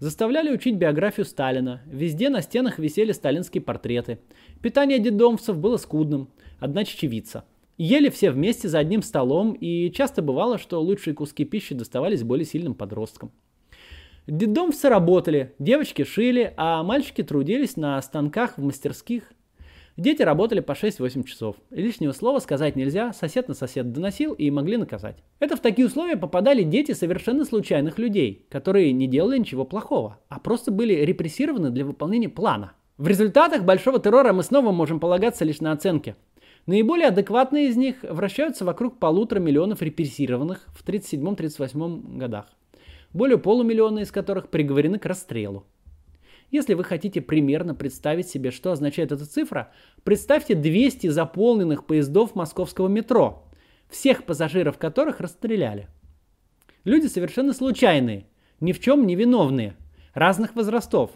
Заставляли 0.00 0.50
учить 0.52 0.74
биографию 0.74 1.26
Сталина. 1.26 1.80
Везде 1.86 2.28
на 2.28 2.42
стенах 2.42 2.80
висели 2.80 3.12
сталинские 3.12 3.60
портреты. 3.60 4.18
Питание 4.60 4.98
детдомцев 4.98 5.56
было 5.56 5.76
скудным. 5.76 6.28
Одна 6.58 6.84
чечевица– 6.84 7.44
Ели 7.78 8.08
все 8.08 8.32
вместе 8.32 8.68
за 8.68 8.80
одним 8.80 9.02
столом, 9.02 9.52
и 9.52 9.92
часто 9.92 10.20
бывало, 10.20 10.58
что 10.58 10.82
лучшие 10.82 11.14
куски 11.14 11.44
пищи 11.44 11.76
доставались 11.76 12.24
более 12.24 12.44
сильным 12.44 12.74
подросткам. 12.74 13.30
Детдомцы 14.26 14.88
работали, 14.88 15.54
девочки 15.60 16.02
шили, 16.02 16.52
а 16.56 16.82
мальчики 16.82 17.22
трудились 17.22 17.76
на 17.76 18.02
станках 18.02 18.58
в 18.58 18.62
мастерских. 18.62 19.32
Дети 19.96 20.22
работали 20.22 20.58
по 20.58 20.72
6-8 20.72 21.22
часов. 21.22 21.56
Лишнего 21.70 22.10
слова 22.10 22.40
сказать 22.40 22.74
нельзя, 22.74 23.12
сосед 23.12 23.46
на 23.46 23.54
сосед 23.54 23.92
доносил 23.92 24.32
и 24.32 24.50
могли 24.50 24.76
наказать. 24.76 25.16
Это 25.38 25.56
в 25.56 25.60
такие 25.60 25.86
условия 25.86 26.16
попадали 26.16 26.64
дети 26.64 26.92
совершенно 26.92 27.44
случайных 27.44 27.98
людей, 27.98 28.44
которые 28.50 28.92
не 28.92 29.06
делали 29.06 29.38
ничего 29.38 29.64
плохого, 29.64 30.18
а 30.28 30.40
просто 30.40 30.72
были 30.72 30.94
репрессированы 30.94 31.70
для 31.70 31.84
выполнения 31.84 32.28
плана. 32.28 32.72
В 32.98 33.06
результатах 33.06 33.62
большого 33.62 34.00
террора 34.00 34.32
мы 34.32 34.42
снова 34.42 34.72
можем 34.72 34.98
полагаться 34.98 35.44
лишь 35.44 35.60
на 35.60 35.70
оценки. 35.70 36.16
Наиболее 36.68 37.06
адекватные 37.06 37.68
из 37.68 37.78
них 37.78 37.96
вращаются 38.02 38.62
вокруг 38.62 38.98
полутора 38.98 39.40
миллионов 39.40 39.80
репрессированных 39.80 40.66
в 40.74 40.86
1937-1938 40.86 42.18
годах, 42.18 42.44
более 43.14 43.38
полумиллиона 43.38 44.00
из 44.00 44.12
которых 44.12 44.50
приговорены 44.50 44.98
к 44.98 45.06
расстрелу. 45.06 45.64
Если 46.50 46.74
вы 46.74 46.84
хотите 46.84 47.22
примерно 47.22 47.74
представить 47.74 48.28
себе, 48.28 48.50
что 48.50 48.70
означает 48.70 49.12
эта 49.12 49.24
цифра, 49.24 49.72
представьте 50.04 50.54
200 50.54 51.06
заполненных 51.06 51.86
поездов 51.86 52.34
московского 52.34 52.88
метро, 52.88 53.48
всех 53.88 54.24
пассажиров 54.24 54.76
которых 54.76 55.20
расстреляли. 55.20 55.88
Люди 56.84 57.06
совершенно 57.06 57.54
случайные, 57.54 58.26
ни 58.60 58.72
в 58.72 58.80
чем 58.80 59.06
не 59.06 59.14
виновные, 59.14 59.74
разных 60.12 60.54
возрастов. 60.54 61.12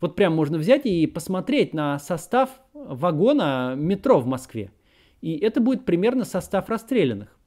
Вот 0.00 0.14
прям 0.14 0.36
можно 0.36 0.58
взять 0.58 0.86
и 0.86 1.08
посмотреть 1.08 1.74
на 1.74 1.98
состав 1.98 2.50
вагона 2.72 3.74
метро 3.76 4.20
в 4.20 4.26
Москве– 4.26 4.70
и 5.22 5.38
это 5.38 5.60
будет 5.62 5.86
примерно 5.86 6.24
состав 6.24 6.68
расстрелянных. 6.68 7.38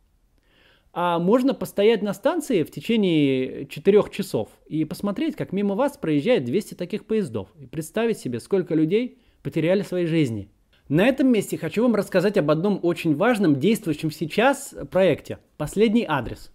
А 0.93 1.19
можно 1.19 1.53
постоять 1.53 2.01
на 2.01 2.13
станции 2.13 2.63
в 2.63 2.71
течение 2.71 3.67
4 3.67 4.03
часов 4.11 4.49
и 4.65 4.85
посмотреть, 4.85 5.35
как 5.35 5.51
мимо 5.51 5.75
вас 5.75 5.97
проезжает 5.97 6.45
200 6.45 6.75
таких 6.75 7.05
поездов. 7.05 7.49
И 7.59 7.67
представить 7.67 8.17
себе, 8.17 8.39
сколько 8.39 8.73
людей 8.73 9.19
потеряли 9.43 9.81
свои 9.81 10.05
жизни. 10.05 10.49
На 10.88 11.05
этом 11.05 11.27
месте 11.27 11.57
хочу 11.57 11.83
вам 11.83 11.95
рассказать 11.95 12.38
об 12.38 12.49
одном 12.49 12.79
очень 12.81 13.15
важном, 13.15 13.57
действующем 13.57 14.09
сейчас 14.09 14.73
проекте. 14.89 15.39
Последний 15.57 16.05
адрес. 16.07 16.53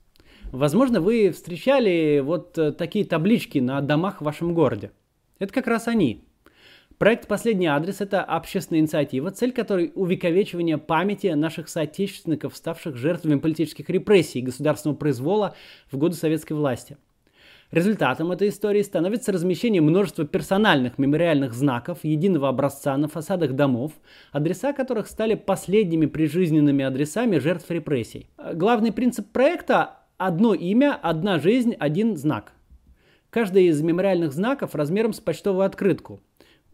Возможно, 0.52 1.02
вы 1.02 1.30
встречали 1.32 2.20
вот 2.24 2.56
э, 2.56 2.72
такие 2.72 3.04
таблички 3.04 3.58
на 3.58 3.80
домах 3.82 4.20
в 4.20 4.24
вашем 4.24 4.54
городе. 4.54 4.90
Это 5.38 5.52
как 5.52 5.66
раз 5.66 5.86
они. 5.86 6.24
Проект 7.00 7.28
«Последний 7.28 7.66
адрес»— 7.66 7.98
это 8.02 8.22
общественная 8.22 8.82
инициатива, 8.82 9.30
цель 9.30 9.52
которой— 9.52 9.90
увековечивание 9.94 10.76
памяти 10.76 11.28
наших 11.28 11.70
соотечественников, 11.70 12.54
ставших 12.54 12.94
жертвами 12.94 13.38
политических 13.38 13.88
репрессий 13.88 14.40
и 14.40 14.42
государственного 14.42 14.98
произвола 14.98 15.54
в 15.90 15.96
годы 15.96 16.14
советской 16.14 16.52
власти. 16.52 16.98
Результатом 17.70 18.32
этой 18.32 18.50
истории 18.50 18.82
становится 18.82 19.32
размещение 19.32 19.80
множества 19.80 20.26
персональных 20.26 20.98
мемориальных 20.98 21.54
знаков 21.54 22.00
единого 22.02 22.50
образца 22.50 22.94
на 22.98 23.08
фасадах 23.08 23.54
домов, 23.54 23.92
адреса 24.30 24.74
которых 24.74 25.06
стали 25.06 25.36
последними 25.36 26.04
прижизненными 26.04 26.84
адресами 26.84 27.38
жертв 27.38 27.70
репрессий. 27.70 28.28
Главный 28.52 28.92
принцип 28.92 29.26
проекта– 29.32 30.00
одно 30.18 30.52
имя, 30.52 30.98
одна 31.00 31.38
жизнь, 31.38 31.74
один 31.78 32.18
знак. 32.18 32.52
Каждый 33.30 33.68
из 33.68 33.80
мемориальных 33.80 34.34
знаков 34.34 34.74
размером 34.74 35.14
с 35.14 35.20
почтовую 35.20 35.64
открытку– 35.64 36.20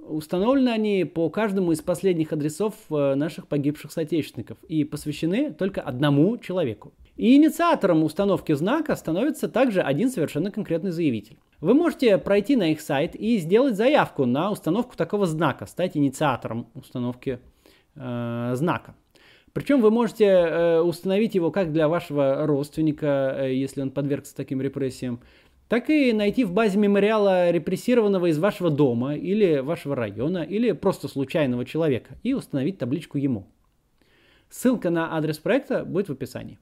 Установлены 0.08 0.68
они 0.68 1.04
по 1.04 1.28
каждому 1.30 1.72
из 1.72 1.82
последних 1.82 2.32
адресов 2.32 2.74
э, 2.90 3.14
наших 3.14 3.48
погибших 3.48 3.90
соотечественников 3.90 4.58
и 4.68 4.84
посвящены 4.84 5.52
только 5.52 5.80
одному 5.80 6.38
человеку. 6.38 6.92
И 7.16 7.34
инициатором 7.36 8.04
установки 8.04 8.52
знака 8.52 8.94
становится 8.94 9.48
также 9.48 9.80
один 9.80 10.10
совершенно 10.10 10.50
конкретный 10.50 10.90
заявитель. 10.90 11.38
Вы 11.60 11.74
можете 11.74 12.18
пройти 12.18 12.54
на 12.56 12.72
их 12.72 12.80
сайт 12.80 13.16
и 13.16 13.38
сделать 13.38 13.76
заявку 13.76 14.26
на 14.26 14.50
установку 14.50 14.96
такого 14.96 15.26
знака, 15.26 15.66
стать 15.66 15.96
инициатором 15.96 16.68
установки 16.74 17.40
э, 17.94 18.52
знака. 18.54 18.94
Причем 19.56 19.80
вы 19.80 19.90
можете 19.90 20.26
э, 20.26 20.80
установить 20.80 21.34
его 21.34 21.50
как 21.50 21.72
для 21.72 21.88
вашего 21.88 22.46
родственника, 22.46 23.34
э, 23.38 23.54
если 23.54 23.80
он 23.80 23.90
подвергся 23.90 24.36
таким 24.36 24.60
репрессиям, 24.60 25.20
так 25.68 25.90
и 25.90 26.12
найти 26.12 26.44
в 26.44 26.52
базе 26.52 26.78
мемориала 26.78 27.50
репрессированного 27.50 28.26
из 28.26 28.38
вашего 28.38 28.70
дома 28.70 29.14
или 29.14 29.58
вашего 29.58 29.96
района 29.96 30.38
или 30.38 30.72
просто 30.72 31.08
случайного 31.08 31.64
человека 31.64 32.18
и 32.22 32.34
установить 32.34 32.78
табличку 32.78 33.18
ему. 33.18 33.46
Ссылка 34.48 34.90
на 34.90 35.16
адрес 35.16 35.38
проекта 35.38 35.84
будет 35.84 36.08
в 36.08 36.12
описании. 36.12 36.58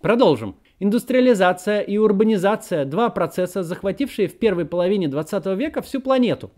Продолжим. 0.00 0.56
Индустриализация 0.78 1.80
и 1.80 1.96
урбанизация– 1.96 2.84
два 2.86 3.08
процесса, 3.08 3.62
захватившие 3.62 4.28
в 4.28 4.38
первой 4.38 4.64
половине 4.66 5.08
20 5.08 5.46
века 5.58 5.82
всю 5.82 6.00
планету. 6.00 6.50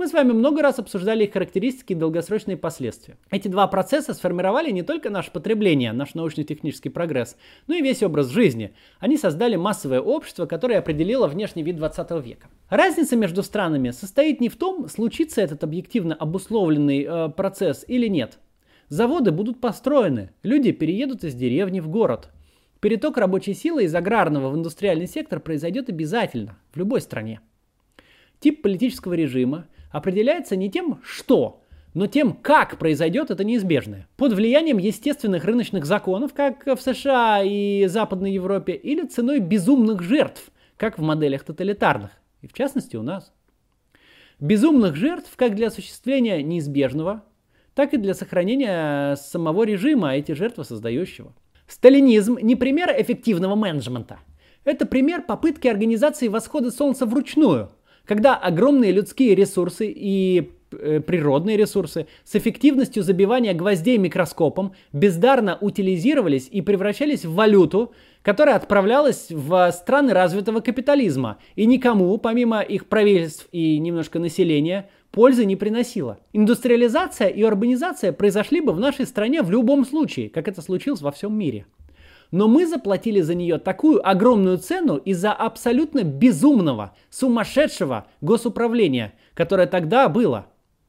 Мы 0.00 0.08
с 0.08 0.14
вами 0.14 0.32
много 0.32 0.62
раз 0.62 0.78
обсуждали 0.78 1.24
их 1.24 1.34
характеристики 1.34 1.92
и 1.92 1.94
долгосрочные 1.94 2.56
последствия. 2.56 3.18
Эти 3.30 3.48
два 3.48 3.66
процесса 3.66 4.14
сформировали 4.14 4.70
не 4.70 4.82
только 4.82 5.10
наше 5.10 5.30
потребление, 5.30 5.92
наш 5.92 6.14
научно-технический 6.14 6.88
прогресс, 6.88 7.36
но 7.66 7.74
и 7.74 7.82
весь 7.82 8.02
образ 8.02 8.28
жизни. 8.28 8.72
Они 8.98 9.18
создали 9.18 9.56
массовое 9.56 10.00
общество, 10.00 10.46
которое 10.46 10.78
определило 10.78 11.26
внешний 11.26 11.62
вид 11.62 11.76
20 11.76 12.12
века. 12.24 12.48
Разница 12.70 13.14
между 13.14 13.42
странами 13.42 13.90
состоит 13.90 14.40
не 14.40 14.48
в 14.48 14.56
том, 14.56 14.88
случится 14.88 15.42
этот 15.42 15.64
объективно 15.64 16.14
обусловленный 16.14 17.04
э, 17.06 17.28
процесс 17.28 17.84
или 17.86 18.06
нет. 18.06 18.38
Заводы 18.88 19.32
будут 19.32 19.60
построены, 19.60 20.30
люди 20.42 20.72
переедут 20.72 21.24
из 21.24 21.34
деревни 21.34 21.80
в 21.80 21.88
город– 21.88 22.30
Переток 22.80 23.18
рабочей 23.18 23.52
силы 23.52 23.84
из 23.84 23.94
аграрного 23.94 24.48
в 24.48 24.56
индустриальный 24.56 25.06
сектор 25.06 25.38
произойдет 25.38 25.90
обязательно 25.90 26.56
в 26.72 26.78
любой 26.78 27.02
стране. 27.02 27.42
Тип 28.40 28.62
политического 28.62 29.12
режима 29.12 29.66
определяется 29.90 30.56
не 30.56 30.70
тем, 30.70 31.00
что, 31.04 31.62
но 31.94 32.06
тем, 32.06 32.32
как 32.32 32.78
произойдет 32.78 33.30
это 33.30 33.44
неизбежное. 33.44 34.08
Под 34.16 34.32
влиянием 34.32 34.78
естественных 34.78 35.44
рыночных 35.44 35.84
законов, 35.84 36.32
как 36.34 36.66
в 36.66 36.80
США 36.80 37.42
и 37.42 37.86
Западной 37.86 38.32
Европе, 38.32 38.74
или 38.74 39.06
ценой 39.06 39.40
безумных 39.40 40.02
жертв, 40.02 40.50
как 40.76 40.98
в 40.98 41.02
моделях 41.02 41.44
тоталитарных, 41.44 42.10
и 42.42 42.46
в 42.46 42.52
частности 42.52 42.96
у 42.96 43.02
нас. 43.02 43.32
Безумных 44.38 44.96
жертв 44.96 45.30
как 45.36 45.54
для 45.54 45.66
осуществления 45.66 46.42
неизбежного, 46.42 47.24
так 47.74 47.92
и 47.92 47.98
для 47.98 48.14
сохранения 48.14 49.16
самого 49.16 49.64
режима, 49.64 50.10
а 50.10 50.14
эти 50.14 50.32
жертвы 50.32 50.64
создающего. 50.64 51.34
Сталинизм 51.66 52.38
не 52.40 52.56
пример 52.56 52.90
эффективного 52.96 53.54
менеджмента. 53.54 54.18
Это 54.64 54.86
пример 54.86 55.22
попытки 55.22 55.68
организации 55.68 56.28
восхода 56.28 56.70
солнца 56.70 57.06
вручную, 57.06 57.70
когда 58.10 58.34
огромные 58.34 58.90
людские 58.90 59.36
ресурсы 59.36 59.86
и 59.86 60.50
э, 60.72 60.98
природные 60.98 61.56
ресурсы 61.56 62.08
с 62.24 62.34
эффективностью 62.34 63.04
забивания 63.04 63.54
гвоздей 63.54 63.98
микроскопом 63.98 64.72
бездарно 64.92 65.56
утилизировались 65.60 66.48
и 66.50 66.60
превращались 66.60 67.24
в 67.24 67.34
валюту, 67.34 67.92
которая 68.22 68.56
отправлялась 68.56 69.28
в 69.30 69.70
страны 69.70 70.12
развитого 70.12 70.58
капитализма 70.58 71.38
и 71.54 71.66
никому, 71.66 72.18
помимо 72.18 72.62
их 72.62 72.86
правительств 72.86 73.46
и 73.52 73.78
немножко 73.78 74.18
населения, 74.18 74.90
пользы 75.12 75.44
не 75.44 75.54
приносила. 75.54 76.18
Индустриализация 76.32 77.28
и 77.28 77.44
урбанизация 77.44 78.12
произошли 78.12 78.60
бы 78.60 78.72
в 78.72 78.80
нашей 78.80 79.06
стране 79.06 79.42
в 79.42 79.52
любом 79.52 79.84
случае, 79.84 80.30
как 80.30 80.48
это 80.48 80.62
случилось 80.62 81.00
во 81.00 81.12
всем 81.12 81.38
мире. 81.38 81.64
Но 82.30 82.46
мы 82.46 82.66
заплатили 82.66 83.20
за 83.20 83.34
нее 83.34 83.58
такую 83.58 84.06
огромную 84.08 84.58
цену 84.58 84.96
из-за 84.96 85.32
абсолютно 85.32 86.04
безумного, 86.04 86.94
сумасшедшего 87.10 88.06
госуправления, 88.20 89.14
которое 89.34 89.66
тогда 89.66 90.08
было 90.08 90.46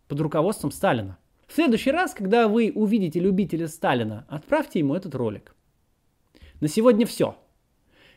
под 0.08 0.21
руководством 0.21 0.71
Сталина. 0.71 1.17
В 1.47 1.54
следующий 1.54 1.91
раз, 1.91 2.13
когда 2.13 2.47
вы 2.47 2.71
увидите 2.73 3.19
любителя 3.19 3.67
Сталина, 3.67 4.25
отправьте 4.30 4.80
ему 4.80 4.95
этот 4.95 5.15
ролик. 5.15 5.56
На 6.60 6.67
сегодня 6.67 7.06
все. 7.06 7.36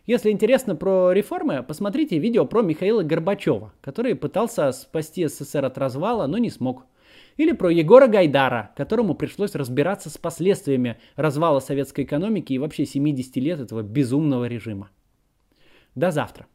Если 0.06 0.30
интересно 0.30 0.76
про 0.76 1.12
реформы, 1.12 1.62
посмотрите 1.62 2.18
видео 2.18 2.44
про 2.44 2.60
Михаила 2.60 3.02
Горбачева, 3.02 3.72
который 3.80 4.14
пытался 4.14 4.70
спасти 4.72 5.26
СССР 5.26 5.64
от 5.64 5.78
развала, 5.78 6.26
но 6.26 6.36
не 6.36 6.50
смог. 6.50 6.84
Или 7.36 7.52
про 7.52 7.70
Егора 7.70 8.06
Гайдара, 8.06 8.72
которому 8.76 9.14
пришлось 9.14 9.54
разбираться 9.54 10.08
с 10.08 10.18
последствиями 10.18 10.98
развала 11.16 11.60
советской 11.60 12.04
экономики 12.04 12.52
и 12.52 12.58
вообще 12.58 12.86
70 12.86 13.36
лет 13.36 13.60
этого 13.60 13.82
безумного 13.82 14.46
режима. 14.46 14.90
До 15.94 16.10
завтра. 16.10 16.46